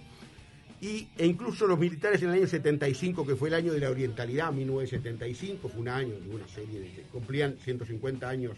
Y, 0.83 1.07
e 1.17 1.27
incluso 1.27 1.69
los 1.69 1.79
militares 1.79 2.21
en 2.23 2.31
el 2.31 2.35
año 2.35 2.47
75, 2.49 3.25
que 3.25 3.37
fue 3.37 3.51
el 3.51 3.55
año 3.55 3.73
de 3.73 3.79
la 3.79 3.89
orientalidad, 3.89 4.51
1975, 4.51 5.69
fue 5.69 5.81
un 5.81 5.89
año 5.89 6.15
de 6.19 6.35
una 6.35 6.49
serie 6.49 6.81
de. 6.81 7.05
cumplían 7.13 7.57
150 7.57 8.29
años 8.29 8.57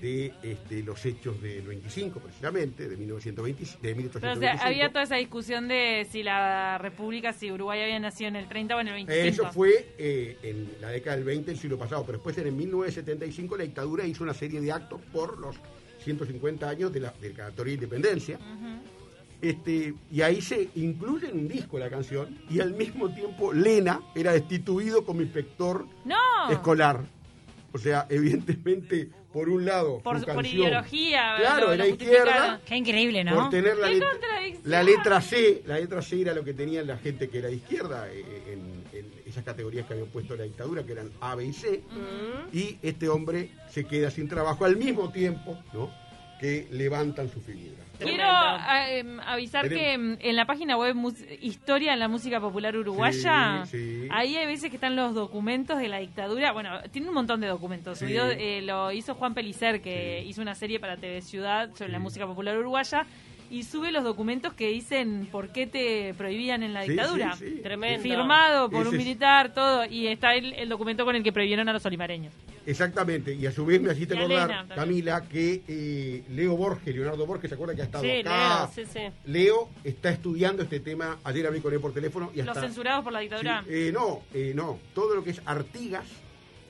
de 0.00 0.32
este, 0.42 0.82
los 0.82 1.04
hechos 1.04 1.42
del 1.42 1.60
25, 1.60 2.20
precisamente, 2.20 2.88
de, 2.88 2.96
1920, 2.96 3.64
de 3.64 3.68
Pero, 3.80 3.92
o 3.92 4.36
1825. 4.36 4.40
sea, 4.40 4.66
había 4.66 4.88
toda 4.88 5.04
esa 5.04 5.16
discusión 5.16 5.68
de 5.68 6.06
si 6.10 6.22
la 6.22 6.78
República, 6.78 7.34
si 7.34 7.52
Uruguay 7.52 7.82
había 7.82 8.00
nacido 8.00 8.28
en 8.28 8.36
el 8.36 8.48
30 8.48 8.74
o 8.74 8.80
en 8.80 8.88
el 8.88 8.94
25. 8.94 9.28
Eso 9.28 9.52
fue 9.52 9.94
eh, 9.98 10.38
en 10.42 10.70
la 10.80 10.88
década 10.88 11.16
del 11.16 11.26
20 11.26 11.50
del 11.50 11.60
siglo 11.60 11.78
pasado, 11.78 12.02
pero 12.06 12.16
después 12.16 12.36
en 12.38 12.46
el 12.46 12.54
1975 12.54 13.58
la 13.58 13.64
dictadura 13.64 14.06
hizo 14.06 14.24
una 14.24 14.34
serie 14.34 14.58
de 14.58 14.72
actos 14.72 15.02
por 15.12 15.38
los 15.38 15.54
150 16.02 16.66
años 16.66 16.90
de 16.90 17.00
la 17.00 17.12
declaratoria 17.20 17.72
de 17.72 17.74
independencia. 17.74 18.38
Este, 19.42 19.92
y 20.10 20.22
ahí 20.22 20.40
se 20.40 20.68
incluye 20.76 21.28
en 21.28 21.36
un 21.40 21.48
disco 21.48 21.76
la 21.78 21.90
canción 21.90 22.38
y 22.48 22.60
al 22.60 22.74
mismo 22.74 23.12
tiempo 23.12 23.52
Lena 23.52 24.00
era 24.14 24.32
destituido 24.32 25.04
como 25.04 25.20
inspector 25.20 25.84
¡No! 26.04 26.14
escolar. 26.50 27.00
O 27.72 27.78
sea, 27.78 28.06
evidentemente, 28.08 29.08
por 29.32 29.48
un 29.48 29.64
lado, 29.64 29.98
Por- 30.00 30.20
su 30.20 30.26
por 30.26 30.34
canción, 30.36 30.62
ideología, 30.62 31.34
claro, 31.38 31.66
lo- 31.68 31.72
era 31.72 31.84
lo 31.86 31.90
izquierda. 31.90 32.60
Qué 32.64 32.76
increíble, 32.76 33.24
¿no? 33.24 33.34
por 33.34 33.50
tener 33.50 33.76
la, 33.78 33.88
¡Qué 33.88 33.94
letra- 33.94 34.60
la 34.64 34.82
letra 34.84 35.20
C, 35.20 35.62
la 35.66 35.78
letra 35.80 36.02
C 36.02 36.20
era 36.20 36.34
lo 36.34 36.44
que 36.44 36.54
tenía 36.54 36.82
la 36.82 36.98
gente 36.98 37.28
que 37.28 37.38
era 37.38 37.48
de 37.48 37.56
izquierda 37.56 38.08
eh, 38.12 38.24
en, 38.52 38.98
en 38.98 39.06
esas 39.26 39.42
categorías 39.42 39.86
que 39.86 39.94
habían 39.94 40.08
puesto 40.08 40.36
la 40.36 40.44
dictadura, 40.44 40.84
que 40.84 40.92
eran 40.92 41.10
A, 41.20 41.34
B 41.34 41.46
y 41.46 41.52
C, 41.52 41.82
y 42.52 42.76
este 42.82 43.08
hombre 43.08 43.50
se 43.70 43.84
queda 43.86 44.08
sin 44.10 44.28
trabajo 44.28 44.64
al 44.66 44.76
mismo 44.76 45.10
tiempo, 45.10 45.58
¿no? 45.72 45.90
Que 46.42 46.66
levantan 46.72 47.30
su 47.30 47.40
figura. 47.40 47.82
Quiero 48.00 48.24
em, 48.90 49.20
avisar 49.20 49.68
Tenemos- 49.68 50.18
que 50.18 50.28
en 50.28 50.34
la 50.36 50.44
página 50.44 50.76
web 50.76 50.96
mus- 50.96 51.24
Historia 51.40 51.92
en 51.92 52.00
la 52.00 52.08
Música 52.08 52.40
Popular 52.40 52.76
Uruguaya, 52.76 53.64
Sí, 53.66 53.78
sí. 54.02 54.08
ahí 54.10 54.34
hay 54.36 54.46
veces 54.46 54.70
que 54.70 54.76
están 54.76 54.96
los 54.96 55.14
documentos 55.14 55.78
de 55.78 55.86
la 55.86 55.98
dictadura. 56.00 56.50
Bueno, 56.52 56.80
tiene 56.90 57.06
un 57.08 57.14
montón 57.14 57.40
de 57.40 57.46
documentos. 57.46 57.98
Sí. 58.00 58.06
Eh, 58.10 58.60
lo 58.62 58.90
hizo 58.90 59.14
Juan 59.14 59.34
Pelicer, 59.34 59.80
que 59.80 60.20
Sí. 60.24 60.28
hizo 60.30 60.42
una 60.42 60.56
serie 60.56 60.80
para 60.80 60.96
TV 60.96 61.20
Ciudad 61.22 61.70
sobre 61.76 61.92
la 61.92 62.00
música 62.00 62.26
popular 62.26 62.58
uruguaya. 62.58 63.06
Y 63.52 63.64
sube 63.64 63.92
los 63.92 64.02
documentos 64.02 64.54
que 64.54 64.68
dicen 64.68 65.28
por 65.30 65.50
qué 65.50 65.66
te 65.66 66.14
prohibían 66.14 66.62
en 66.62 66.72
la 66.72 66.82
dictadura. 66.82 67.36
sí, 67.36 67.50
sí. 67.56 67.60
Tremendo. 67.62 68.02
Firmado 68.02 68.70
por 68.70 68.80
Ese 68.86 68.88
un 68.90 68.96
militar, 68.96 69.52
todo. 69.52 69.84
Y 69.84 70.06
está 70.06 70.34
el, 70.34 70.54
el 70.54 70.70
documento 70.70 71.04
con 71.04 71.14
el 71.16 71.22
que 71.22 71.32
prohibieron 71.32 71.68
a 71.68 71.72
los 71.74 71.84
olimareños. 71.84 72.32
Exactamente, 72.64 73.34
y 73.34 73.44
a 73.44 73.52
su 73.52 73.66
vez 73.66 73.80
me 73.82 73.90
a 73.90 73.92
acordar. 73.92 74.68
Camila, 74.74 75.22
que 75.28 75.62
eh, 75.68 76.22
Leo 76.30 76.56
Borges, 76.56 76.94
Leonardo 76.94 77.26
Borges, 77.26 77.50
¿se 77.50 77.54
acuerda 77.56 77.74
que 77.74 77.82
ha 77.82 77.84
estado 77.84 78.04
Sí, 78.04 78.10
acá? 78.20 78.70
Leo, 78.74 78.86
sí, 78.86 78.90
sí. 78.90 79.00
Leo 79.30 79.68
está 79.84 80.10
estudiando 80.10 80.62
este 80.62 80.80
tema, 80.80 81.18
ayer 81.24 81.46
hablé 81.46 81.60
con 81.60 81.74
él 81.74 81.80
por 81.80 81.92
teléfono 81.92 82.30
y 82.34 82.38
Los 82.38 82.48
hasta... 82.48 82.62
censurados 82.62 83.04
por 83.04 83.12
la 83.12 83.18
Sí, 83.18 83.24
dictadura. 83.24 83.64
eh, 83.68 83.90
no, 83.92 84.22
eh, 84.32 84.52
no, 84.54 84.78
todo 84.94 85.14
lo 85.16 85.24
que 85.24 85.30
es 85.30 85.42
Artigas 85.44 86.06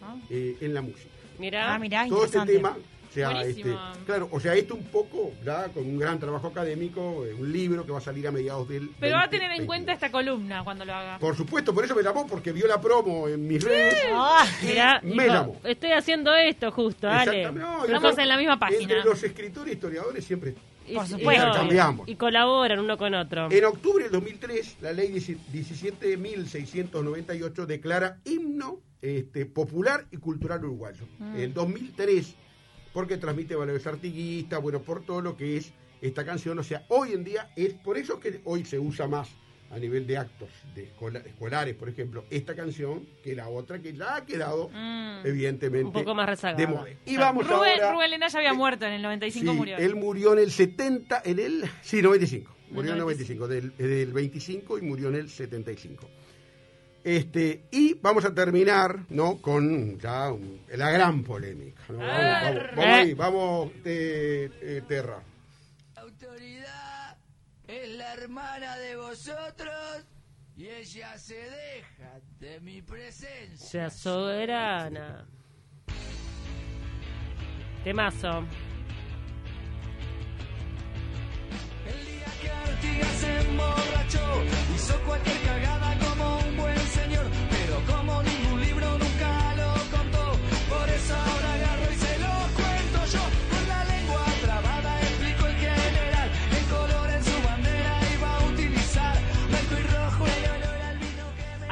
¿no? 0.00 0.20
eh, 0.30 0.56
en 0.60 0.74
la 0.74 0.80
música. 0.82 1.10
Mirá. 1.38 1.74
Ah, 1.74 1.78
mirá, 1.78 2.06
todo 2.08 2.24
este 2.24 2.40
tema, 2.46 2.76
sea, 3.12 3.42
este, 3.42 3.76
claro, 4.06 4.28
o 4.32 4.40
sea, 4.40 4.54
esto 4.54 4.74
un 4.74 4.84
poco, 4.84 5.32
ya 5.44 5.68
con 5.68 5.84
un 5.84 5.98
gran 5.98 6.18
trabajo 6.18 6.46
académico, 6.48 7.24
eh, 7.26 7.34
un 7.34 7.52
libro 7.52 7.84
que 7.84 7.92
va 7.92 7.98
a 7.98 8.02
salir 8.02 8.26
a 8.26 8.30
mediados 8.32 8.68
del. 8.68 8.90
Pero 8.98 9.16
va 9.16 9.24
a 9.24 9.28
20, 9.28 9.38
tener 9.38 9.50
en 9.60 9.66
cuenta 9.66 9.92
22. 9.92 9.94
esta 9.94 10.10
columna 10.10 10.64
cuando 10.64 10.84
lo 10.84 10.94
haga. 10.94 11.18
Por 11.18 11.36
supuesto, 11.36 11.74
por 11.74 11.84
eso 11.84 11.94
me 11.94 12.02
llamó, 12.02 12.26
porque 12.26 12.52
vio 12.52 12.66
la 12.66 12.80
promo 12.80 13.28
en 13.28 13.46
mis 13.46 13.62
redes. 13.62 13.94
Ah, 14.12 14.44
Mirá, 14.62 15.00
me 15.02 15.26
hijo, 15.26 15.34
llamó. 15.34 15.60
estoy 15.64 15.92
haciendo 15.92 16.34
esto 16.34 16.70
justo, 16.72 17.06
dale. 17.06 17.42
Exactamente, 17.42 17.68
no, 17.68 17.84
Estamos 17.84 18.18
en 18.18 18.28
la 18.28 18.36
misma 18.36 18.58
página. 18.58 18.80
Entre 18.80 19.04
los 19.04 19.22
escritores 19.22 19.70
e 19.70 19.74
historiadores 19.74 20.24
siempre. 20.24 20.54
Y- 20.88 20.94
Por 20.96 21.04
y- 21.04 21.08
supuesto. 21.08 21.48
y- 21.48 21.52
Cambiamos. 21.52 22.08
Y 22.08 22.16
colaboran 22.16 22.80
uno 22.80 22.96
con 22.98 23.14
otro. 23.14 23.48
En 23.50 23.64
octubre 23.64 24.02
del 24.04 24.12
2003, 24.12 24.78
la 24.80 24.92
ley 24.92 25.12
17.698 25.12 27.66
declara 27.66 28.18
himno 28.24 28.80
este, 29.00 29.46
popular 29.46 30.06
y 30.10 30.16
cultural 30.18 30.64
uruguayo. 30.64 31.04
Mm. 31.18 31.36
En 31.36 31.54
2003, 31.54 32.34
porque 32.92 33.16
transmite 33.16 33.54
valores 33.54 33.86
artiguistas, 33.86 34.60
bueno, 34.60 34.80
por 34.82 35.04
todo 35.04 35.20
lo 35.20 35.36
que 35.36 35.56
es 35.56 35.72
esta 36.00 36.24
canción. 36.24 36.58
O 36.58 36.62
sea, 36.62 36.84
hoy 36.88 37.12
en 37.12 37.24
día 37.24 37.50
es 37.56 37.74
por 37.74 37.96
eso 37.96 38.18
que 38.20 38.40
hoy 38.44 38.64
se 38.64 38.78
usa 38.78 39.06
más 39.08 39.28
a 39.70 39.78
nivel 39.78 40.06
de 40.06 40.18
actos 40.18 40.50
de 40.74 40.84
escola- 40.84 41.20
escolares, 41.20 41.74
por 41.74 41.88
ejemplo, 41.88 42.24
esta 42.28 42.54
canción 42.54 43.06
que 43.24 43.34
la 43.34 43.48
otra 43.48 43.80
que 43.80 43.94
ya 43.94 44.16
ha 44.16 44.26
quedado, 44.26 44.68
Mm. 44.68 45.24
evidentemente, 45.26 45.86
Un 45.86 45.92
poco 45.94 46.14
más 46.14 46.28
rezagada. 46.28 46.58
de 46.58 46.66
moda. 46.66 46.86
Y 47.06 47.16
vamos 47.16 47.46
Rubén, 47.48 47.80
ahora... 47.80 47.92
Rubén 47.92 48.10
Lena 48.10 48.28
ya 48.28 48.38
había 48.38 48.50
eh, 48.50 48.54
muerto 48.54 48.84
en 48.84 48.92
el 48.92 49.02
95 49.02 49.50
Sí, 49.52 49.56
murió. 49.56 49.78
Él 49.78 49.94
murió 49.94 50.34
en 50.34 50.40
el 50.40 50.50
70, 50.50 51.22
en 51.24 51.38
el. 51.38 51.64
Sí, 51.80 52.02
95. 52.02 52.54
Murió 52.70 52.90
en 52.90 52.96
el 52.98 53.00
95. 53.02 53.46
95, 53.46 53.48
del, 53.78 53.88
del 53.88 54.12
25 54.12 54.78
y 54.78 54.82
murió 54.82 55.08
en 55.08 55.14
el 55.14 55.30
75. 55.30 56.06
Este, 57.04 57.64
y 57.72 57.94
vamos 57.94 58.24
a 58.24 58.32
terminar, 58.32 59.00
¿no? 59.08 59.38
Con 59.42 59.98
ya 59.98 60.30
un- 60.32 60.60
la 60.76 60.90
gran 60.90 61.24
polémica. 61.24 61.82
¿no? 61.88 61.98
Vamos, 61.98 62.22
vamos, 62.22 62.62
vamos 62.76 62.84
ahí, 62.86 63.14
vamos, 63.14 63.72
eh, 63.84 64.50
eh, 64.62 64.82
Terra. 64.86 65.20
La 65.96 66.02
autoridad 66.02 67.16
es 67.66 67.88
la 67.96 68.12
hermana 68.14 68.76
de 68.76 68.96
vosotros 68.96 70.04
y 70.56 70.68
ella 70.68 71.18
se 71.18 71.34
deja 71.34 72.20
de 72.38 72.60
mi 72.60 72.82
presencia. 72.82 73.56
Sea 73.66 73.90
soberana. 73.90 75.26
Temazo. 77.82 78.44
El 81.84 82.06
día 82.06 82.26
que 82.40 82.48
Artigas 82.50 83.08
se 83.18 83.40
emborrachó, 83.40 84.42
hizo 84.74 85.00
cualquier 85.04 85.40
cagada 85.42 85.94
pero 87.50 87.80
como 87.86 88.22
ningún 88.22 88.41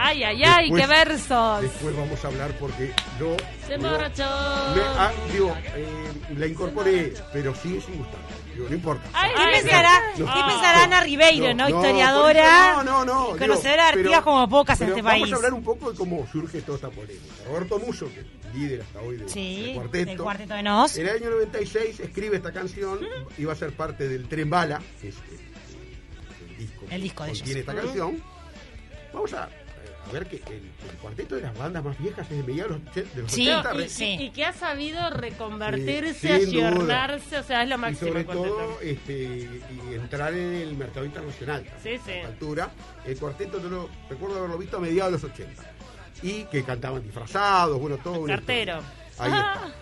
Ay, 0.02 0.24
ay, 0.24 0.42
ay, 0.44 0.62
Después- 0.70 0.80
qué 0.82 0.86
versos. 0.88 1.60
Después 1.62 1.96
vamos 1.96 2.24
a 2.24 2.28
hablar 2.28 2.50
porque 2.58 2.92
yo. 3.18 3.36
Se 3.66 3.72
yo- 3.74 3.78
me- 3.78 3.90
ah, 4.96 5.12
digo, 5.32 5.56
eh, 5.74 5.86
la 6.36 6.46
incorporé, 6.46 7.12
pero 7.32 7.54
sigue 7.54 7.80
sin 7.80 7.98
gustar. 7.98 8.18
Digo, 8.54 8.66
no 8.68 8.74
importa. 8.74 9.08
Ay, 9.12 9.30
¿Qué 9.36 9.42
ay, 9.42 9.60
pensará, 9.62 10.00
no. 10.16 10.26
¿qué 10.26 10.40
pensará 10.48 10.82
Ana 10.84 11.00
Ribeiro, 11.02 11.54
no? 11.54 11.68
Historiadora. 11.68 12.72
no, 12.76 12.82
no, 12.84 13.04
no. 13.04 13.36
Conocedora 13.36 13.84
de 13.84 13.88
Artigas 14.00 14.22
como 14.22 14.48
pocas 14.48 14.80
en 14.80 14.88
este 14.88 15.02
vamos 15.02 15.20
país. 15.20 15.32
a 15.32 15.36
hablar 15.36 15.54
un 15.54 15.62
poco 15.62 15.92
de 15.92 15.98
cómo 15.98 16.26
surge 16.32 16.62
toda 16.62 16.76
esta 16.76 16.88
polémica. 16.90 17.22
Roberto 17.46 17.78
Muso, 17.78 18.06
que 18.12 18.20
es 18.20 18.54
líder 18.54 18.80
hasta 18.82 19.00
hoy 19.00 19.16
del, 19.18 19.28
Sí, 19.28 19.62
del 19.66 19.74
cuarteto. 19.76 20.06
del 20.10 20.18
cuarteto 20.18 20.54
de 20.54 20.62
Nos. 20.62 20.96
En 20.96 21.08
el 21.08 21.16
año 21.16 21.30
96 21.30 22.00
escribe 22.00 22.36
esta 22.38 22.52
canción, 22.52 23.00
iba 23.38 23.52
a 23.52 23.56
ser 23.56 23.72
parte 23.76 24.08
del 24.08 24.28
Tren 24.28 24.48
Bala, 24.50 24.80
que 25.00 25.08
es 25.10 25.14
eh, 25.16 25.20
el 26.48 26.56
disco, 26.58 26.84
El 26.90 27.02
disco 27.02 27.24
de 27.24 27.30
ellos. 27.32 27.48
esta 27.48 27.74
canción. 27.74 28.22
Vamos 29.12 29.32
a, 29.32 29.48
a 30.10 30.12
ver 30.12 30.26
que 30.26 30.36
el, 30.36 30.62
el 30.90 30.96
cuarteto 31.00 31.36
de 31.36 31.42
las 31.42 31.56
bandas 31.56 31.84
más 31.84 31.98
viejas 31.98 32.30
es 32.30 32.36
de 32.36 32.42
mediados 32.42 32.72
de 32.72 32.78
los 32.78 32.96
och- 32.96 33.12
de 33.14 33.22
los 33.22 33.32
Sí, 33.32 33.48
80. 33.48 33.82
Y, 33.84 33.88
sí. 33.88 34.16
y 34.20 34.30
que 34.30 34.44
ha 34.44 34.52
sabido 34.52 35.10
reconvertirse, 35.10 36.32
ayornarse, 36.32 37.38
o 37.38 37.42
sea, 37.42 37.62
es 37.62 37.68
lo 37.68 37.74
y 37.76 37.78
máximo. 37.78 38.08
sobre 38.08 38.20
el 38.20 38.26
cuarteto. 38.26 38.48
todo 38.54 38.80
este, 38.82 39.12
y 39.14 39.94
entrar 39.94 40.34
en 40.34 40.54
el 40.54 40.76
mercado 40.76 41.06
internacional. 41.06 41.64
Sí, 41.82 41.98
sí. 42.04 42.10
A 42.10 42.14
esta 42.16 42.28
altura, 42.28 42.70
el 43.06 43.18
cuarteto, 43.18 43.60
yo 43.62 43.68
lo, 43.68 43.88
recuerdo 44.08 44.38
haberlo 44.38 44.58
visto 44.58 44.76
a 44.76 44.80
mediados 44.80 45.12
de 45.12 45.28
los 45.28 45.32
80. 45.32 45.62
Y 46.22 46.44
que 46.44 46.62
cantaban 46.64 47.02
disfrazados, 47.02 47.78
bueno, 47.80 47.96
todo. 47.98 48.24
Cartero. 48.26 48.80
Ahí 49.18 49.30
está. 49.32 49.72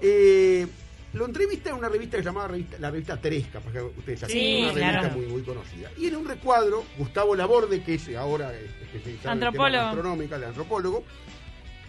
Eh, 0.00 0.66
lo 1.14 1.24
entrevista 1.26 1.70
en 1.70 1.76
una 1.76 1.88
revista 1.88 2.16
que 2.16 2.22
se 2.22 2.28
llamaba 2.28 2.48
revista- 2.48 2.76
la 2.78 2.90
revista 2.90 3.16
Tresca, 3.20 3.60
para 3.60 3.72
que 3.72 3.82
ustedes 3.82 4.20
saben, 4.20 4.36
Sí, 4.36 4.58
una 4.64 4.72
revista 4.72 5.00
claro. 5.00 5.16
muy, 5.16 5.26
muy 5.26 5.42
conocida. 5.42 5.90
Y 5.96 6.06
en 6.08 6.16
un 6.16 6.26
recuadro, 6.28 6.84
Gustavo 6.98 7.34
Laborde, 7.34 7.82
que 7.82 7.94
es 7.94 8.08
ahora 8.16 8.52
eh, 8.52 8.66
especializado 8.82 9.28
en 9.36 9.44
Antropólogo. 9.44 9.70
temas 9.70 9.94
gastronómica, 9.94 10.36
el 10.36 10.44
antropólogo, 10.44 11.04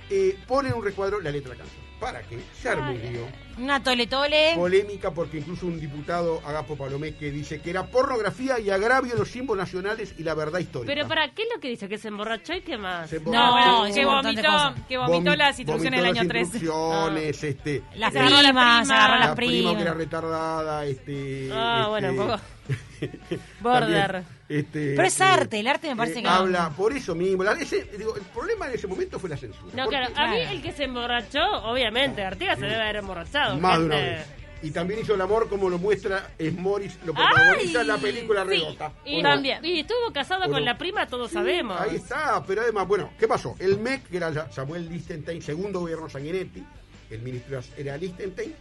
eh, 0.10 0.38
pone 0.48 0.70
en 0.70 0.76
un 0.76 0.84
recuadro 0.84 1.20
la 1.20 1.32
letra 1.32 1.52
de 1.52 1.58
la 1.58 1.64
canción. 1.64 1.86
¿Para 2.00 2.22
que 2.24 2.38
Se 2.62 2.70
arma 2.70 2.92
un 2.92 3.00
lío 3.02 3.26
Una 3.58 3.82
tole 3.82 4.06
tole. 4.06 4.52
polémica 4.56 5.12
porque 5.12 5.38
incluso 5.38 5.66
un 5.66 5.80
diputado, 5.80 6.42
Agapo 6.46 6.76
Palomé, 6.76 7.16
que 7.16 7.32
dice 7.32 7.62
que 7.62 7.70
era 7.70 7.86
pornografía 7.88 8.60
y 8.60 8.70
agravio 8.70 9.14
de 9.14 9.20
los 9.20 9.30
símbolos 9.32 9.64
nacionales 9.66 10.14
y 10.18 10.24
la 10.24 10.34
verdad 10.34 10.60
histórica. 10.60 10.94
Pero 10.94 11.08
para 11.08 11.34
qué 11.34 11.44
es 11.44 11.48
lo 11.54 11.60
que 11.62 11.70
dice, 11.70 11.88
que 11.88 11.98
se 11.98 12.10
emborrachó 12.10 12.54
y 12.54 12.62
qué 12.62 12.78
más. 12.78 13.10
Se 13.10 13.20
No, 13.22 13.32
emborrachó, 13.32 13.54
bueno, 13.72 13.86
dice 13.86 14.00
que 14.02 14.06
vomitó, 14.06 14.76
que 14.90 14.98
vomitó 14.98 15.32
vomi- 15.32 15.38
las 15.38 15.60
instrucciones 15.60 16.00
del 16.02 16.10
año 16.10 16.24
las 16.24 16.28
13. 16.28 16.58
instrucciones, 16.58 17.44
este, 17.44 17.84
Las 17.96 18.12
Se 18.14 18.20
agarró 18.20 18.36
la 18.42 18.50
primas, 18.50 18.90
agarró 18.90 19.14
la 19.20 19.26
las 19.28 19.36
prima 19.36 19.70
que 19.76 19.82
era 19.82 19.92
primas. 19.94 19.98
retardada, 19.98 20.86
este... 20.86 21.50
Ah, 21.54 21.78
este, 21.80 21.90
bueno, 21.90 22.10
un 22.12 22.18
poco. 22.18 22.42
Border. 23.62 24.12
también, 24.12 24.26
este, 24.50 24.94
Pero 24.96 25.08
es 25.08 25.22
arte, 25.22 25.60
el 25.60 25.68
arte 25.68 25.88
me 25.90 25.96
parece 25.96 26.16
que 26.16 26.24
no. 26.24 26.30
Habla, 26.30 26.70
por 26.72 26.94
eso 26.94 27.14
mismo, 27.16 27.44
la- 27.44 27.54
ese- 27.54 27.84
digo, 27.98 28.16
el 28.16 28.24
problema 28.24 28.68
en 28.68 28.74
ese 28.74 28.88
momento 28.88 29.20
fue 29.20 29.30
la 29.30 29.38
censura. 29.38 29.72
No, 29.76 29.88
claro, 29.88 30.12
a 30.16 30.28
mí 30.28 30.38
el 30.40 30.62
que 30.64 30.72
se 30.72 30.86
emborrachó, 30.86 31.44
obviamente, 31.64 31.85
Artigas 31.88 32.60
se 32.60 32.66
debe 32.66 32.82
haber 32.82 32.98
emborrachado. 32.98 33.58
Más 33.58 33.80
de 33.80 33.86
una 33.86 33.96
vez. 33.96 34.26
Y 34.62 34.72
también 34.72 35.02
hizo 35.02 35.14
el 35.14 35.22
amor 35.22 35.48
como 35.48 35.70
lo 35.70 35.78
muestra 35.78 36.32
Morris, 36.58 36.98
lo 37.06 37.14
protagoniza 37.14 37.82
en 37.82 37.88
la 37.88 37.98
película 37.98 38.44
sí. 38.44 38.50
Redota. 38.50 38.92
Y. 39.06 39.22
También. 39.22 39.64
y 39.64 39.82
estuvo 39.82 40.12
casado 40.12 40.46
¿O 40.46 40.50
con 40.50 40.60
no? 40.60 40.66
la 40.66 40.78
prima, 40.78 41.06
todos 41.08 41.30
Sí, 41.30 41.36
sabemos. 41.36 41.80
Ahí 41.80 41.98
está, 41.98 42.44
pero 42.46 42.62
además, 42.62 42.88
bueno, 42.88 43.12
¿qué 43.20 43.28
pasó? 43.28 43.56
El 43.60 43.78
MEC, 43.80 44.08
que 44.08 44.18
era 44.18 44.52
Samuel 44.52 44.90
Lichtenstein, 44.90 45.42
segundo 45.42 45.82
gobierno 45.82 46.10
Sanguinetti, 46.10 46.64
el 47.12 47.22
ministro 47.22 47.60
era 47.78 47.98
Lichtenstein, 47.98 48.56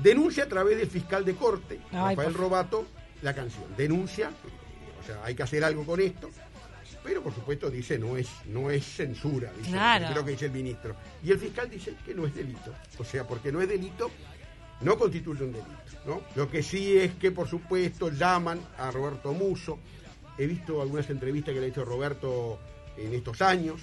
denuncia 0.00 0.44
a 0.44 0.48
través 0.48 0.78
del 0.78 0.88
fiscal 0.88 1.24
de 1.24 1.34
corte, 1.34 1.80
Ay, 1.90 2.14
Rafael 2.14 2.32
por 2.32 2.40
Robato, 2.42 2.86
la 3.22 3.34
canción. 3.34 3.64
Denuncia, 3.76 4.28
eh, 4.28 4.92
o 5.02 5.06
sea, 5.06 5.24
hay 5.24 5.34
que 5.34 5.42
hacer 5.42 5.64
algo 5.64 5.84
con 5.84 6.00
esto, 6.00 6.30
pero 7.06 7.22
por 7.22 7.32
supuesto 7.32 7.70
dice 7.70 7.98
no 7.98 8.16
es, 8.16 8.28
no 8.46 8.68
es 8.70 8.84
censura, 8.84 9.52
dice, 9.56 9.70
Claro. 9.70 10.08
creo 10.10 10.24
que 10.24 10.30
dice 10.32 10.46
el 10.46 10.52
ministro. 10.52 10.96
Y 11.22 11.30
el 11.30 11.38
fiscal 11.38 11.70
dice 11.70 11.94
que 12.04 12.12
no 12.14 12.26
es 12.26 12.34
delito, 12.34 12.74
o 12.98 13.04
sea, 13.04 13.24
porque 13.26 13.52
no 13.52 13.60
es 13.62 13.68
delito, 13.68 14.10
no 14.80 14.98
constituye 14.98 15.44
un 15.44 15.52
delito, 15.52 15.70
¿no? 16.04 16.22
Lo 16.34 16.50
que 16.50 16.62
sí 16.64 16.96
es 16.98 17.14
que, 17.14 17.30
por 17.30 17.46
supuesto, 17.48 18.10
llaman 18.10 18.58
a 18.76 18.90
Roberto 18.90 19.32
Muso. 19.32 19.78
He 20.36 20.46
visto 20.46 20.82
algunas 20.82 21.08
entrevistas 21.08 21.54
que 21.54 21.60
le 21.60 21.66
ha 21.66 21.68
hecho 21.70 21.84
Roberto 21.84 22.58
en 22.98 23.14
estos 23.14 23.40
años. 23.40 23.80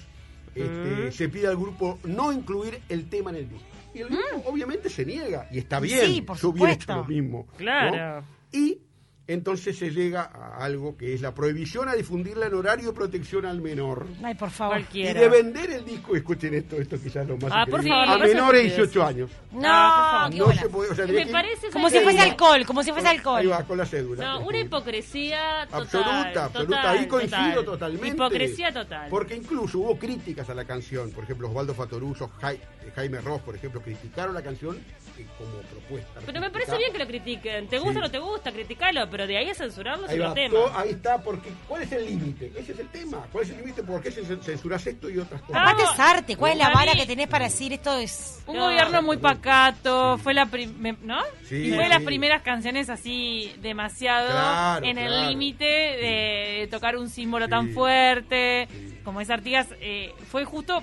Este, 0.54 1.10
Se 1.10 1.28
pide 1.30 1.48
al 1.48 1.56
grupo 1.56 1.98
no 2.04 2.30
incluir 2.32 2.80
el 2.88 3.08
tema 3.08 3.30
en 3.30 3.36
el 3.36 3.48
disco. 3.48 3.66
Y 3.92 4.00
el 4.00 4.08
grupo 4.08 4.50
obviamente 4.50 4.88
se 4.90 5.04
niega, 5.06 5.48
y 5.50 5.58
está 5.58 5.80
bien. 5.80 6.06
Sí, 6.06 6.20
por 6.20 6.36
yo 6.36 6.50
hubiera 6.50 6.72
hecho 6.72 6.82
supuesto. 6.82 7.02
lo 7.02 7.04
mismo. 7.08 7.46
¿no? 7.50 7.56
Claro. 7.56 8.24
Y 8.52 8.78
entonces 9.26 9.78
se 9.78 9.90
llega 9.90 10.22
a 10.34 10.62
algo 10.64 10.96
que 10.96 11.14
es 11.14 11.20
la 11.22 11.34
prohibición 11.34 11.88
a 11.88 11.94
difundirla 11.94 12.46
en 12.46 12.54
horario 12.54 12.88
de 12.88 12.92
protección 12.92 13.46
al 13.46 13.60
menor. 13.62 14.06
Ay, 14.22 14.34
por 14.34 14.50
favor. 14.50 14.82
Y 14.92 15.02
de 15.04 15.28
vender 15.28 15.70
el 15.70 15.84
disco, 15.84 16.14
escuchen 16.14 16.52
esto, 16.54 16.76
esto 16.76 16.96
quizás 17.02 17.26
lo 17.26 17.36
más 17.38 17.50
Ah, 17.54 17.64
por 17.68 17.82
favor, 17.82 18.08
a 18.08 18.18
menores 18.18 18.34
de 18.34 18.42
puede 18.42 18.62
18 18.62 19.06
años. 19.06 19.30
No, 19.52 19.60
Ah, 19.64 20.28
qué 20.30 20.38
No 20.38 20.52
se 20.52 20.68
puede, 20.68 20.90
o 20.90 20.94
sea, 20.94 21.06
Me 21.06 21.26
parece 21.26 21.70
Como 21.70 21.88
si 21.88 22.00
fuese 22.00 22.20
alcohol, 22.20 22.64
como 22.66 22.82
si 22.82 22.92
fuese 22.92 23.08
Ahí 23.08 23.16
alcohol. 23.16 23.50
va, 23.50 23.64
con 23.64 23.78
la 23.78 23.86
cédula. 23.86 24.24
No, 24.24 24.40
una 24.46 24.58
hipocresía 24.60 25.66
total. 25.70 25.82
Absoluta, 25.82 26.44
absoluta. 26.44 26.76
total, 26.76 26.98
Ahí 26.98 27.06
coincido 27.08 27.40
total. 27.54 27.64
totalmente. 27.64 28.08
Hipocresía 28.08 28.72
total. 28.72 29.10
Porque 29.10 29.34
incluso 29.36 29.78
hubo 29.78 29.98
críticas 29.98 30.48
a 30.50 30.54
la 30.54 30.64
canción. 30.64 31.10
Por 31.12 31.24
ejemplo, 31.24 31.48
Osvaldo 31.48 31.74
Fatoruso, 31.74 32.30
Jai- 32.40 32.58
Jaime 32.94 33.20
Ross, 33.20 33.40
por 33.42 33.56
ejemplo, 33.56 33.80
criticaron 33.80 34.34
la 34.34 34.42
canción 34.42 34.76
eh, 35.18 35.26
como 35.38 35.50
propuesta. 35.62 36.20
Pero 36.26 36.40
me 36.40 36.50
parece 36.50 36.76
bien 36.76 36.92
que 36.92 36.98
lo 36.98 37.06
critiquen. 37.06 37.68
Te 37.68 37.78
gusta 37.78 37.92
Sí. 37.94 37.98
o 37.98 38.02
no 38.02 38.10
te 38.10 38.18
gusta, 38.18 38.52
criticalo, 38.52 39.08
pero 39.14 39.28
de 39.28 39.36
ahí 39.36 39.48
a 39.48 39.54
censurarlo 39.54 40.06
es 40.06 40.10
Ahí, 40.10 40.18
otro 40.18 40.28
va, 40.30 40.34
tema. 40.34 40.54
todo- 40.54 40.76
ahí 40.76 40.90
está, 40.90 41.22
porque 41.22 41.50
¿cuál 41.68 41.82
es 41.82 41.92
el 41.92 42.04
límite? 42.04 42.50
Ese 42.56 42.72
es 42.72 42.78
el 42.80 42.88
tema. 42.88 43.24
¿Cuál 43.30 43.44
es 43.44 43.50
el 43.50 43.58
límite? 43.58 43.82
¿Por 43.84 44.02
qué 44.02 44.10
cen- 44.10 44.42
censuras 44.42 44.84
esto 44.88 45.08
y 45.08 45.18
otras 45.18 45.40
cosas? 45.42 45.62
Aparte 45.62 45.82
es 45.84 46.00
arte. 46.00 46.36
¿Cuál 46.36 46.52
es 46.52 46.58
la 46.58 46.70
vara 46.70 46.94
que 46.94 47.06
tenés 47.06 47.28
para 47.28 47.44
decir 47.44 47.72
esto 47.72 47.96
es... 47.96 48.42
Un 48.48 48.56
No, 48.56 48.64
gobierno 48.64 49.02
muy 49.02 49.18
pacato, 49.18 50.18
fue 50.18 50.34
la 50.34 50.46
prim- 50.46 50.74
me- 50.78 50.96
¿no? 51.02 51.20
Sí. 51.48 51.54
y 51.68 51.70
fue 51.72 51.84
de 51.84 51.88
las 51.90 52.02
primeras 52.02 52.42
canciones 52.42 52.90
así 52.90 53.54
demasiado 53.62 54.30
Claro, 54.30 54.84
en 54.84 54.98
el 54.98 55.28
límite 55.28 55.64
de 55.64 56.68
tocar 56.72 56.96
un 56.96 57.08
símbolo 57.08 57.44
Sí. 57.46 57.50
tan 57.50 57.70
fuerte 57.70 58.66
Sí. 58.68 58.98
como 59.04 59.20
es 59.20 59.30
Artigas. 59.30 59.68
eh, 59.80 60.12
fue 60.28 60.44
justo, 60.44 60.82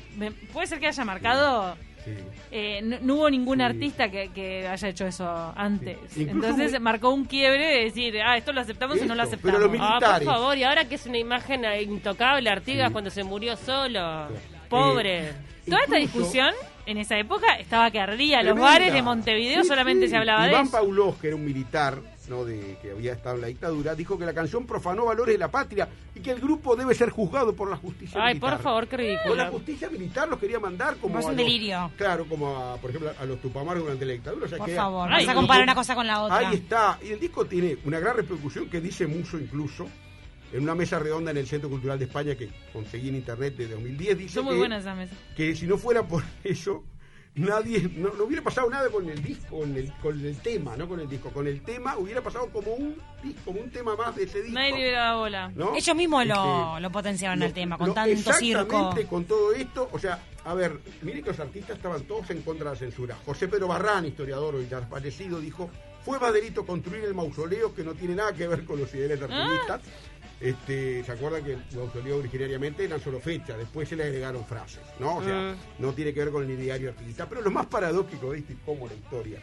puede 0.53 0.67
ser 0.67 0.79
que 0.79 0.87
haya 0.87 1.03
marcado, 1.03 1.75
Sí. 2.03 2.15
eh, 2.51 2.81
no, 2.83 2.97
no 3.01 3.15
hubo 3.15 3.29
ningún 3.29 3.57
Sí. 3.57 3.63
artista 3.63 4.09
que, 4.09 4.29
que 4.33 4.67
haya 4.67 4.87
hecho 4.89 5.05
eso 5.05 5.53
antes. 5.55 5.97
Sí. 6.09 6.27
Entonces 6.29 6.71
muy- 6.71 6.79
marcó 6.79 7.09
un 7.11 7.25
quiebre 7.25 7.65
de 7.77 7.83
decir, 7.85 8.19
ah, 8.21 8.37
esto 8.37 8.51
lo 8.53 8.61
aceptamos 8.61 9.01
o 9.01 9.05
no 9.05 9.15
lo 9.15 9.23
aceptamos. 9.23 9.69
pero 9.71 9.83
Ah, 9.83 9.99
por 9.99 10.23
favor, 10.23 10.57
y 10.57 10.63
ahora 10.63 10.85
que 10.85 10.95
es 10.95 11.05
una 11.05 11.17
imagen 11.19 11.63
eh, 11.65 11.81
intocable, 11.83 12.49
Artigas, 12.49 12.91
cuando 12.91 13.09
se 13.09 13.23
murió 13.23 13.55
solo. 13.57 14.27
Pobre. 14.69 15.29
Eh, 15.29 15.33
Toda 15.65 15.81
esta 15.83 15.97
discusión 15.97 16.53
en 16.87 16.97
esa 16.97 17.17
época 17.19 17.53
estaba 17.55 17.91
que 17.91 17.99
ardía. 17.99 18.41
Los 18.41 18.57
bares 18.59 18.91
de 18.93 19.01
Montevideo 19.01 19.63
solamente 19.63 20.07
se 20.07 20.17
hablaba 20.17 20.45
de 20.45 20.49
Iván 20.51 20.63
eso. 20.63 20.71
Paulós, 20.71 21.15
que 21.17 21.27
era 21.27 21.35
un 21.35 21.45
militar 21.45 21.99
¿no? 22.31 22.45
de, 22.45 22.77
que 22.81 22.91
había 22.91 23.13
estado 23.13 23.35
en 23.35 23.41
la 23.41 23.47
dictadura, 23.47 23.93
dijo 23.93 24.17
que 24.17 24.25
la 24.25 24.33
canción 24.33 24.65
profanó 24.65 25.05
valores 25.05 25.35
de 25.35 25.39
la 25.39 25.51
patria 25.51 25.87
y 26.15 26.21
que 26.21 26.31
el 26.31 26.39
grupo 26.39 26.75
debe 26.75 26.95
ser 26.95 27.09
juzgado 27.09 27.53
por 27.53 27.69
la 27.69 27.75
justicia 27.77 28.19
Ay, 28.23 28.33
militar. 28.35 28.53
por 28.55 28.63
favor, 28.63 28.87
qué 28.87 28.95
Con 28.95 29.05
la 29.37 29.43
ridículo. 29.43 29.51
justicia 29.51 29.89
militar 29.89 30.27
los 30.29 30.39
quería 30.39 30.59
mandar 30.59 30.95
como 30.95 31.19
Es 31.19 31.25
a 31.25 31.29
un 31.29 31.35
los- 31.35 31.45
delirio. 31.45 31.91
claro, 31.97 32.25
como 32.27 32.57
a, 32.57 32.77
por 32.77 32.89
ejemplo 32.89 33.11
a 33.19 33.25
los 33.25 33.39
Tupamaros 33.41 33.83
durante 33.83 34.05
la 34.05 34.13
dictadura. 34.13 34.45
o 34.45 34.49
sea 34.49 34.57
Por 34.57 34.67
que- 34.67 34.75
favor, 34.75 35.09
Ay, 35.11 35.25
vas 35.25 35.33
a 35.35 35.35
comparar 35.37 35.63
una 35.63 35.75
cosa 35.75 35.93
con 35.93 36.07
la 36.07 36.23
otra. 36.23 36.37
Ahí 36.37 36.55
está. 36.55 36.97
Y 37.03 37.09
el 37.11 37.19
disco 37.19 37.45
tiene 37.45 37.77
una 37.85 37.99
gran 37.99 38.15
repercusión 38.15 38.69
que 38.69 38.81
dice 38.81 39.05
Muso 39.05 39.37
incluso. 39.37 39.87
En 40.53 40.63
una 40.63 40.75
mesa 40.75 40.99
redonda 40.99 41.31
en 41.31 41.37
el 41.37 41.47
Centro 41.47 41.69
Cultural 41.69 41.97
de 41.97 42.05
España 42.05 42.35
que 42.35 42.49
conseguí 42.73 43.07
en 43.07 43.15
internet 43.15 43.55
de 43.55 43.67
2010, 43.69 44.17
dice 44.17 44.33
Son 44.33 44.43
muy 44.45 44.55
que, 44.55 44.59
buenas 44.59 44.81
esas 44.81 44.97
mesas. 44.97 45.17
que 45.35 45.55
si 45.55 45.65
no 45.65 45.77
fuera 45.77 46.05
por 46.05 46.23
eso, 46.43 46.83
nadie, 47.35 47.89
no, 47.95 48.13
no 48.13 48.25
hubiera 48.25 48.43
pasado 48.43 48.69
nada 48.69 48.89
con 48.89 49.07
el 49.09 49.21
disco, 49.23 49.59
con 49.59 49.75
el, 49.75 49.91
con 50.01 50.19
el 50.25 50.35
tema, 50.37 50.75
no 50.77 50.87
con 50.87 50.99
el 50.99 51.07
disco, 51.09 51.29
con 51.29 51.47
el 51.47 51.61
tema 51.61 51.97
hubiera 51.97 52.21
pasado 52.21 52.49
como 52.49 52.73
un, 52.73 52.95
como 53.45 53.61
un 53.61 53.69
tema 53.71 53.95
más 53.95 54.15
de 54.15 54.23
ese 54.23 54.41
disco. 54.41 54.53
Nadie 54.53 54.71
le 54.71 54.77
hubiera 54.79 54.99
dado 55.05 55.19
bola. 55.19 55.51
¿no? 55.55 55.75
Ellos 55.75 55.95
mismos 55.95 56.25
lo, 56.25 56.33
Este, 56.69 56.81
lo 56.81 56.91
potenciaron 56.91 57.39
lo- 57.39 57.45
el 57.45 57.53
tema, 57.53 57.77
con 57.77 57.87
lo- 57.87 57.93
tanto 57.93 58.33
circo. 58.33 58.93
con 59.09 59.25
todo 59.25 59.53
esto, 59.53 59.89
o 59.91 59.99
sea, 59.99 60.19
a 60.43 60.53
ver, 60.53 60.79
miren 61.01 61.23
que 61.23 61.29
los 61.29 61.39
artistas 61.39 61.77
estaban 61.77 62.01
todos 62.03 62.29
en 62.31 62.41
contra 62.41 62.65
de 62.65 62.71
la 62.71 62.79
censura. 62.79 63.17
José 63.25 63.47
Pedro 63.47 63.67
Barrán, 63.67 64.05
historiador 64.05 64.55
hoy 64.55 64.67
ya 64.69 64.81
fallecido, 64.81 65.39
dijo, 65.39 65.69
fue 66.03 66.19
más 66.19 66.33
delito 66.33 66.65
construir 66.65 67.03
el 67.05 67.13
mausoleo 67.13 67.73
que 67.75 67.83
no 67.83 67.93
tiene 67.93 68.15
nada 68.15 68.33
que 68.33 68.47
ver 68.47 68.65
con 68.65 68.79
los 68.79 68.93
ideales 68.93 69.21
artistas. 69.21 69.81
Este, 70.41 71.03
¿Se 71.03 71.11
acuerdan 71.11 71.43
que 71.43 71.53
el 71.53 71.61
mausoleo 71.75 72.17
originariamente 72.17 72.83
eran 72.85 72.99
solo 72.99 73.19
fechas? 73.19 73.57
Después 73.57 73.87
se 73.87 73.95
le 73.95 74.03
agregaron 74.05 74.43
frases, 74.45 74.81
¿no? 74.99 75.17
O 75.17 75.23
sea, 75.23 75.35
Mm. 75.53 75.81
no 75.83 75.93
tiene 75.93 76.13
que 76.13 76.19
ver 76.21 76.31
con 76.31 76.43
el 76.43 76.49
ideario 76.51 76.89
artista. 76.89 77.27
Pero 77.29 77.41
lo 77.41 77.51
más 77.51 77.67
paradójico, 77.67 78.31
¿viste? 78.31 78.55
Cómo 78.65 78.87
la 78.87 78.93
historia 78.95 79.39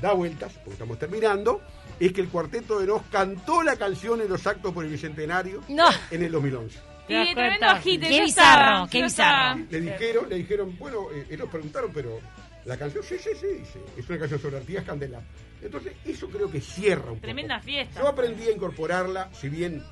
da 0.00 0.12
vueltas, 0.14 0.52
porque 0.54 0.72
estamos 0.72 0.98
terminando, 0.98 1.60
es 2.00 2.12
que 2.12 2.22
el 2.22 2.28
Cuarteto 2.28 2.80
de 2.80 2.86
Nos 2.88 3.02
cantó 3.02 3.62
la 3.62 3.76
canción 3.76 4.20
en 4.20 4.28
los 4.28 4.44
actos 4.48 4.72
por 4.72 4.84
el 4.84 4.90
Bicentenario 4.90 5.62
No. 5.68 5.84
en 6.10 6.24
el 6.24 6.32
2011. 6.32 6.80
¿Te 7.06 7.14
das 7.14 7.28
Y 7.30 7.34
tremendo 7.34 7.66
hit. 7.82 8.00
Qué 8.00 8.20
bizarro, 8.22 8.88
qué 8.90 9.02
bizarro. 9.02 9.60
Le 9.70 9.80
dijeron, 9.80 10.28
le 10.28 10.36
dijeron, 10.36 10.76
bueno, 10.76 11.06
eh, 11.12 11.26
ellos 11.30 11.48
preguntaron, 11.48 11.92
pero 11.94 12.18
la 12.64 12.76
canción, 12.76 13.04
sí, 13.04 13.14
sí, 13.18 13.30
sí, 13.40 13.46
dice, 13.60 13.80
es 13.96 14.08
una 14.08 14.18
canción 14.18 14.40
sobre 14.40 14.56
Artigas 14.56 14.84
Candela. 14.84 15.20
Entonces, 15.62 15.92
eso 16.04 16.28
creo 16.28 16.50
que 16.50 16.60
cierra 16.60 17.02
un 17.04 17.18
poco. 17.18 17.20
Tremenda 17.20 17.60
fiesta. 17.60 18.00
Yo 18.00 18.08
aprendí 18.08 18.48
a 18.48 18.50
incorporarla, 18.52 19.30
si 19.32 19.48
bien, 19.48 19.84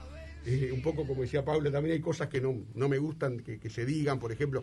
eh, 0.47 0.71
un 0.73 0.83
poco 0.83 1.07
como 1.07 1.23
decía 1.23 1.45
Pablo, 1.45 1.71
también 1.71 1.95
hay 1.95 2.01
cosas 2.01 2.29
que 2.29 2.41
no, 2.41 2.55
no 2.75 2.89
me 2.89 2.99
gustan 2.99 3.41
que, 3.41 3.59
que 3.59 3.71
se 3.71 3.85
digan, 3.85 4.19
por 4.19 4.33
ejemplo. 4.33 4.63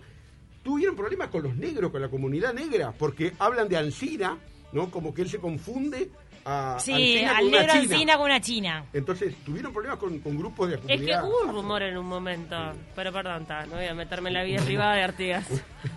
Tuvieron 0.63 0.95
problemas 0.95 1.29
con 1.29 1.43
los 1.43 1.55
negros, 1.55 1.91
con 1.91 2.01
la 2.01 2.09
comunidad 2.09 2.53
negra, 2.53 2.91
porque 2.91 3.31
hablan 3.39 3.69
de 3.69 3.77
Ancina, 3.77 4.37
¿no? 4.73 4.91
Como 4.91 5.13
que 5.13 5.21
él 5.21 5.29
se 5.29 5.37
confunde 5.37 6.09
a 6.43 6.77
Sí, 6.79 7.21
con 7.25 7.29
al 7.37 7.45
una 7.45 7.57
negro 7.59 7.73
china. 7.73 7.83
encina 7.93 8.17
con 8.17 8.25
una 8.25 8.41
china. 8.41 8.85
Entonces, 8.93 9.35
tuvieron 9.45 9.71
problemas 9.71 9.97
con, 9.97 10.19
con 10.19 10.37
grupos 10.37 10.69
de 10.69 10.77
la 10.77 10.93
Es 10.93 11.01
que 11.01 11.15
hubo 11.25 11.41
un 11.47 11.53
rumor 11.55 11.83
en 11.83 11.97
un 11.97 12.05
momento. 12.05 12.55
Pero 12.95 13.13
perdón, 13.13 13.45
ta, 13.45 13.65
no 13.65 13.75
voy 13.75 13.85
a 13.85 13.93
meterme 13.93 14.29
en 14.29 14.33
la 14.33 14.43
vida 14.43 14.61
privada 14.65 14.95
de 14.95 15.03
Artigas. 15.03 15.47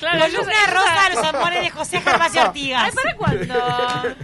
Claro, 0.00 0.18
La 0.18 0.28
yo- 0.28 0.38
columna 0.38 0.66
rosa, 0.72 1.10
los 1.14 1.24
amores 1.24 1.62
de 1.62 1.70
José 1.70 2.00
Gervasio 2.00 2.40
Ay, 2.40 2.46
Artigas. 2.46 2.94
¿para 2.94 3.14
cuándo? 3.16 3.54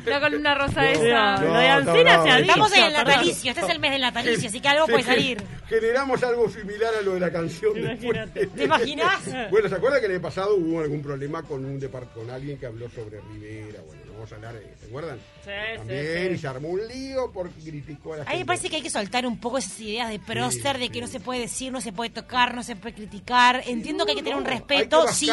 La 0.06 0.20
columna 0.20 0.54
rosa 0.54 0.82
No, 0.82 0.88
esa. 0.88 1.40
Lo 1.42 1.52
de 1.54 1.68
no, 1.68 1.72
Alsina 1.74 2.16
no, 2.16 2.24
se 2.24 2.30
ha 2.30 2.36
dicho. 2.36 2.50
Estamos 2.50 2.72
en 2.72 2.84
el 2.84 2.92
perdón. 2.92 3.06
natalicio, 3.08 3.50
este 3.50 3.64
es 3.64 3.70
el 3.70 3.78
mes 3.80 3.90
del 3.92 4.00
natalicio, 4.02 4.48
así 4.48 4.60
que 4.60 4.68
algo 4.68 4.86
puede 4.86 5.02
salir. 5.02 5.42
Generamos 5.68 6.22
algo 6.22 6.48
similar 6.48 6.94
a 6.98 7.02
lo 7.02 7.14
de 7.14 7.20
la 7.20 7.32
canción. 7.32 7.76
Imagínate. 7.78 8.40
después. 8.40 8.56
¿Te 8.56 8.64
imaginas? 8.64 9.50
Bueno, 9.50 9.68
¿se 9.68 9.74
acuerda 9.74 10.00
que 10.00 10.06
en 10.06 10.12
el 10.12 10.20
pasado 10.20 10.54
hubo 10.56 10.80
algún 10.80 11.02
problema 11.02 11.42
con 11.42 11.64
un 11.64 11.78
depart 11.80 12.12
con 12.12 12.30
alguien 12.30 12.58
que 12.58 12.66
habló 12.66 12.88
sobre 12.90 13.20
Rivera? 13.32 13.80
Bueno, 13.86 14.02
no 14.03 14.03
vamos 14.24 14.32
a 14.32 14.34
hablar 14.48 14.54
de 14.54 14.74
¿se 14.80 14.86
acuerdan? 14.86 15.18
Sí, 15.44 15.50
También, 15.76 16.28
sí, 16.28 16.34
y 16.34 16.38
se 16.38 16.46
armó 16.48 16.68
un 16.68 16.88
lío 16.88 17.30
porque 17.32 17.60
criticó 17.60 18.14
a 18.14 18.16
la 18.18 18.22
A 18.22 18.26
mí 18.26 18.30
gente. 18.30 18.44
me 18.44 18.46
parece 18.46 18.70
que 18.70 18.76
hay 18.76 18.82
que 18.82 18.90
soltar 18.90 19.26
un 19.26 19.38
poco 19.38 19.58
esas 19.58 19.78
ideas 19.80 20.08
de 20.10 20.18
prócer, 20.18 20.78
de 20.78 20.88
que 20.88 21.00
no 21.00 21.06
se 21.06 21.20
puede 21.20 21.40
decir, 21.40 21.70
no 21.72 21.80
se 21.80 21.92
puede 21.92 22.10
tocar, 22.10 22.54
no 22.54 22.62
se 22.62 22.76
puede 22.76 22.94
criticar. 22.94 23.62
Entiendo 23.66 24.04
que 24.04 24.12
hay 24.12 24.16
que 24.16 24.22
tener 24.22 24.38
un 24.38 24.44
respeto, 24.44 25.06
sí, 25.08 25.28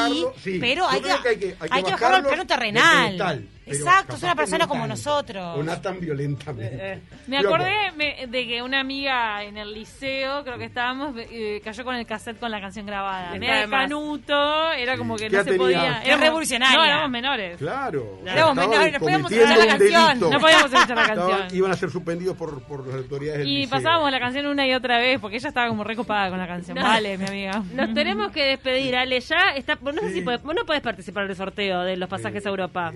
pero 0.60 0.88
hay 0.88 1.02
que, 1.02 1.12
hay 1.12 1.20
que- 1.22 1.28
hay 1.30 1.38
que 1.38 1.56
hay 1.70 1.84
que 1.84 1.92
bajarlo 1.92 2.18
al 2.18 2.24
plano 2.26 2.48
terrenal. 2.48 3.48
Pero 3.66 3.78
Exacto, 3.78 4.16
es 4.16 4.24
una 4.24 4.36
persona 4.36 4.64
no 4.66 4.68
como 4.68 4.82
tanto, 4.82 4.96
nosotros. 4.96 5.58
O 5.58 5.64
no 5.64 5.82
tan 5.82 6.00
violentamente. 6.00 6.76
Eh, 6.76 6.94
eh. 6.94 7.02
Me 7.28 7.38
acordé 7.38 7.92
me- 7.96 8.28
de 8.28 8.48
que 8.48 8.62
una 8.62 8.80
amiga 8.80 9.44
en 9.44 9.58
el 9.58 9.74
liceo, 9.74 10.44
creo 10.44 10.58
que 10.58 10.66
estábamos, 10.66 11.16
eh, 11.18 11.62
cayó 11.64 11.84
con 11.84 11.96
el 11.96 12.06
cassette 12.06 12.40
con 12.40 12.52
la 12.52 12.60
canción 12.60 12.86
grabada. 12.86 13.36
Más. 13.68 13.70
canuto, 13.70 14.72
era 14.74 14.98
como 14.98 15.16
que 15.16 15.30
¿Qué 15.30 15.38
no 15.38 15.44
se 15.44 15.50
tenía? 15.52 15.58
podía. 15.58 16.02
Era 16.04 16.18
revolucionaria. 16.18 16.78
No, 16.78 16.84
éramos 16.86 17.10
menores. 17.10 17.58
Claro. 17.58 18.20
Éramos 18.26 18.56
menores, 18.56 18.94
no 18.94 19.00
podíamos 19.00 19.32
escuchar 19.32 19.58
la 19.58 19.68
canción. 19.68 20.20
No 20.32 20.40
podíamos 20.40 20.74
escuchar 20.74 20.98
la 20.98 21.08
canción. 21.08 21.48
iban 21.56 21.72
a 21.72 21.76
ser 21.76 21.90
suspendidos 21.90 22.38
por, 22.38 22.62
por 22.64 22.86
las 22.88 22.96
autoridades 22.98 23.40
del 23.40 23.48
Y 23.48 23.58
liceo. 23.62 23.78
pasábamos 23.78 24.12
la 24.12 24.20
canción 24.20 24.46
una 24.48 24.66
y 24.68 24.74
otra 24.74 24.98
vez 24.98 25.20
porque 25.20 25.38
ella 25.38 25.50
estaba 25.50 25.68
como 25.68 25.84
recopada 25.84 26.30
con 26.30 26.40
la 26.40 26.48
canción. 26.48 26.78
No. 26.78 26.84
Vale, 26.84 27.18
mi 27.18 27.26
amiga. 27.26 27.64
Nos 27.74 27.94
tenemos 27.94 28.32
que 28.32 28.44
despedir, 28.44 28.96
Ale. 28.96 29.20
Ya 29.20 29.38
está. 29.56 29.78
No 29.82 29.94
sé 29.94 30.08
Sí. 30.10 30.14
si 30.16 30.22
podés, 30.22 30.42
vos 30.44 30.56
no 30.56 30.66
podés 30.66 30.82
participar 30.82 31.28
del 31.28 31.36
sorteo 31.36 31.82
de 31.84 31.98
los 31.98 32.10
pasajes 32.10 32.44
Eh, 32.46 32.48
a 32.48 32.50
Europa 32.52 32.92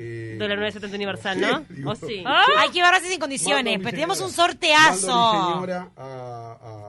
eh, 0.56 0.62
de 0.62 0.66
la 0.66 0.72
970 0.90 0.96
Universal, 0.96 1.42
no. 1.42 1.92
¿O 1.92 1.96
sí? 1.96 2.24
Ah, 2.26 2.44
Hay 2.60 2.70
que 2.70 2.82
barrarse 2.82 3.08
sin 3.08 3.14
Mando 3.14 3.18
a 3.18 3.20
condiciones, 3.22 3.78
mi 3.78 3.84
pero 3.84 3.92
tenemos 3.92 4.22
un 4.22 4.32
sorteazo. 4.32 5.08
Mando 5.08 5.22
a 5.24 5.48
mi 5.48 5.54
señora 5.54 5.90
a- 5.98 6.58
a- 6.62 6.85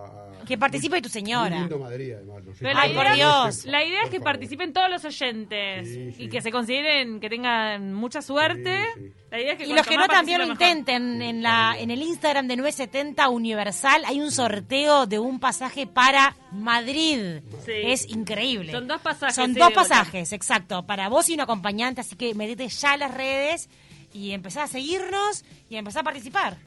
Que 0.46 0.56
participe 0.56 1.00
tu 1.02 1.09
Muy 1.09 1.12
señora. 1.12 1.59
lindo 1.59 1.78
Madrid, 1.78 2.12
además. 2.14 2.44
no 2.44 2.52
sé 2.52 2.59
Pero 2.61 2.70
si- 2.70 2.74
la 2.76 2.82
Ay, 2.82 2.94
por 2.94 3.04
idea, 3.06 3.14
Dios. 3.14 3.64
la 3.66 3.85
idea 3.85 4.02
es 4.04 4.11
que 4.11 4.20
participen 4.20 4.72
todos 4.72 4.88
los 4.90 5.04
oyentes 5.04 5.88
Sí, 5.88 6.12
sí. 6.12 6.22
y 6.24 6.28
que 6.28 6.40
se 6.40 6.50
consideren 6.52 7.20
que 7.20 7.28
tengan 7.28 7.92
mucha 7.94 8.22
suerte. 8.22 8.85
Sí, 8.94 9.00
sí. 9.06 9.12
La 9.30 9.40
idea 9.40 9.52
es 9.52 9.59
que 9.59 9.64
Y 9.66 9.72
los 9.72 9.87
que 9.87 9.96
no 9.96 10.06
también 10.06 10.38
lo 10.40 10.46
intenten, 10.46 11.20
en, 11.20 11.42
la, 11.42 11.74
en 11.78 11.90
el 11.90 12.00
Instagram 12.00 12.46
de 12.46 12.56
970 12.56 13.28
Universal 13.28 14.02
hay 14.06 14.20
un 14.20 14.30
sorteo 14.30 15.06
de 15.06 15.18
un 15.18 15.40
pasaje 15.40 15.87
para 15.87 16.37
Madrid. 16.52 17.40
Sí. 17.64 17.72
Es 17.85 18.09
increíble. 18.09 18.72
Son 18.72 18.87
dos 18.87 19.00
pasajes, 19.00 19.35
Son 19.35 19.52
sí, 19.52 19.59
dos 19.59 19.72
pasajes, 19.72 20.32
exacto, 20.32 20.87
para 20.87 21.09
vos 21.09 21.28
y 21.28 21.35
un 21.35 21.40
acompañante, 21.40 22.00
así 22.00 22.16
que 22.16 22.35
metete 22.35 22.68
ya 22.68 22.92
a 22.92 22.96
las 22.96 23.12
redes 23.12 23.68
y 24.14 24.30
empezá 24.32 24.62
a 24.62 24.66
seguirnos 24.68 25.44
y 25.68 25.76
empezá 25.76 26.00
a 26.00 26.04
participar. 26.04 26.56